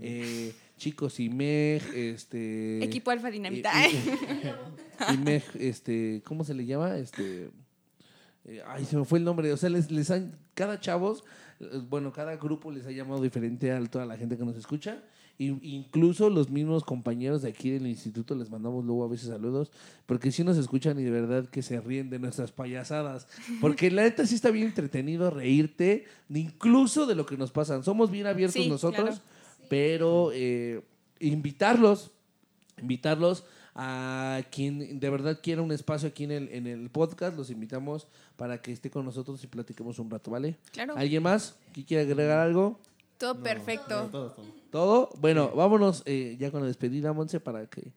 Eh, 0.00 0.52
chicos 0.76 1.20
IMEG, 1.20 1.83
este... 1.94 2.83
Equipo 2.83 3.11
Alfa 3.11 3.30
Dinamita. 3.30 3.70
eh, 3.87 3.90
eh, 3.94 4.54
IMEG, 5.14 5.42
este, 5.59 6.22
¿cómo 6.24 6.44
se 6.44 6.54
le 6.54 6.66
llama? 6.66 6.96
Este... 6.96 7.50
eh, 8.44 8.62
ay, 8.66 8.85
se 8.85 8.96
me 8.96 9.04
fue 9.04 9.18
el 9.18 9.24
nombre. 9.24 9.52
O 9.52 9.57
sea, 9.57 9.70
les, 9.70 9.90
les 9.90 10.11
han, 10.11 10.37
cada 10.54 10.80
chavos, 10.80 11.24
bueno, 11.88 12.12
cada 12.12 12.37
grupo 12.37 12.70
les 12.70 12.87
ha 12.87 12.90
llamado 12.90 13.22
diferente 13.22 13.72
a 13.72 13.83
toda 13.87 14.07
la 14.07 14.16
gente 14.16 14.37
que 14.37 14.44
nos 14.44 14.57
escucha. 14.57 15.02
Y, 15.37 15.46
incluso 15.74 16.30
los 16.30 16.48
mismos 16.48 16.85
compañeros 16.85 17.42
de 17.42 17.48
aquí 17.48 17.70
del 17.70 17.88
instituto 17.88 18.37
les 18.37 18.50
mandamos 18.50 18.85
luego 18.85 19.04
a 19.04 19.09
veces 19.09 19.28
saludos, 19.28 19.72
porque 20.07 20.30
sí 20.30 20.44
nos 20.44 20.57
escuchan 20.57 20.98
y 21.00 21.02
de 21.02 21.11
verdad 21.11 21.48
que 21.48 21.61
se 21.62 21.80
ríen 21.80 22.09
de 22.09 22.20
nuestras 22.20 22.52
payasadas. 22.52 23.26
Porque 23.61 23.90
la 23.90 24.02
neta 24.02 24.26
sí 24.26 24.37
está 24.37 24.50
bien 24.50 24.66
entretenido 24.66 25.30
reírte, 25.30 26.04
incluso 26.28 27.07
de 27.07 27.16
lo 27.16 27.26
que 27.26 27.37
nos 27.37 27.50
pasan. 27.50 27.83
Somos 27.83 28.11
bien 28.12 28.26
abiertos 28.26 28.62
Sí, 28.62 28.68
nosotros, 28.68 29.20
claro. 29.20 29.22
Pero 29.68 30.31
eh, 30.33 30.83
invitarlos, 31.20 32.11
invitarlos 32.81 33.44
a 33.74 34.42
quien 34.50 35.00
de 35.00 35.11
verdad 35.11 35.40
quiera 35.42 35.61
un 35.62 35.72
espacio 35.72 36.09
aquí 36.09 36.24
en 36.24 36.31
el, 36.31 36.48
en 36.50 36.66
el 36.66 36.90
podcast, 36.90 37.37
los 37.37 37.50
invitamos 37.50 38.07
para 38.37 38.62
que 38.62 38.72
esté 38.72 38.90
con 38.90 39.05
nosotros 39.05 39.42
y 39.42 39.46
platiquemos 39.48 39.98
un 39.98 40.11
rato, 40.11 40.31
¿vale? 40.31 40.57
Claro. 40.72 40.94
¿Alguien 40.96 41.22
más 41.22 41.57
que 41.72 41.85
quiera 41.85 42.03
agregar 42.05 42.38
algo? 42.38 42.79
Todo 43.18 43.35
No, 43.35 43.42
perfecto. 43.42 44.05
no, 44.05 44.09
todo, 44.11 44.31
todo. 44.33 44.46
¿Todo? 44.70 45.11
Bueno, 45.20 45.50
vámonos 45.55 46.03
eh, 46.07 46.37
ya 46.38 46.50
con 46.50 46.61
la 46.61 46.66
despedida, 46.68 47.12
Monse, 47.12 47.40
para 47.40 47.66
que 47.66 47.92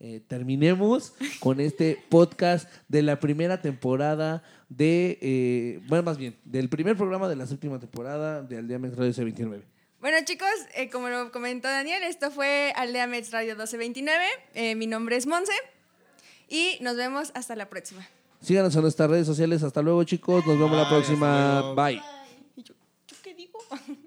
eh, 0.00 0.20
terminemos 0.26 1.14
con 1.40 1.60
este 1.60 1.98
podcast 2.10 2.68
de 2.88 3.02
la 3.02 3.20
primera 3.20 3.62
temporada 3.62 4.42
de, 4.68 5.18
eh, 5.22 5.80
bueno, 5.88 6.02
más 6.02 6.18
bien, 6.18 6.36
del 6.44 6.68
primer 6.68 6.96
programa 6.96 7.28
de 7.28 7.36
la 7.36 7.46
séptima 7.46 7.78
temporada 7.78 8.42
de 8.42 8.58
Aldea 8.58 8.78
Mex 8.78 8.96
Radio 8.96 9.12
C29. 9.12 9.62
Bueno, 10.04 10.18
chicos, 10.22 10.50
eh, 10.74 10.90
como 10.90 11.08
lo 11.08 11.32
comentó 11.32 11.66
Daniel, 11.66 12.02
esto 12.02 12.30
fue 12.30 12.74
Aldea 12.76 13.06
Mets 13.06 13.30
Radio 13.30 13.54
1229. 13.54 14.22
Eh, 14.52 14.74
mi 14.74 14.86
nombre 14.86 15.16
es 15.16 15.26
Monse 15.26 15.54
y 16.46 16.76
nos 16.82 16.94
vemos 16.94 17.30
hasta 17.32 17.56
la 17.56 17.70
próxima. 17.70 18.06
Síganos 18.42 18.76
en 18.76 18.82
nuestras 18.82 19.08
redes 19.08 19.26
sociales. 19.26 19.62
Hasta 19.62 19.80
luego, 19.80 20.04
chicos. 20.04 20.44
Nos 20.46 20.58
vemos 20.58 20.76
la 20.76 20.82
Bye, 20.84 20.90
próxima. 20.90 21.72
Bye. 21.74 22.02
¿Yo 22.56 22.74
qué 23.22 23.32
digo? 23.32 23.58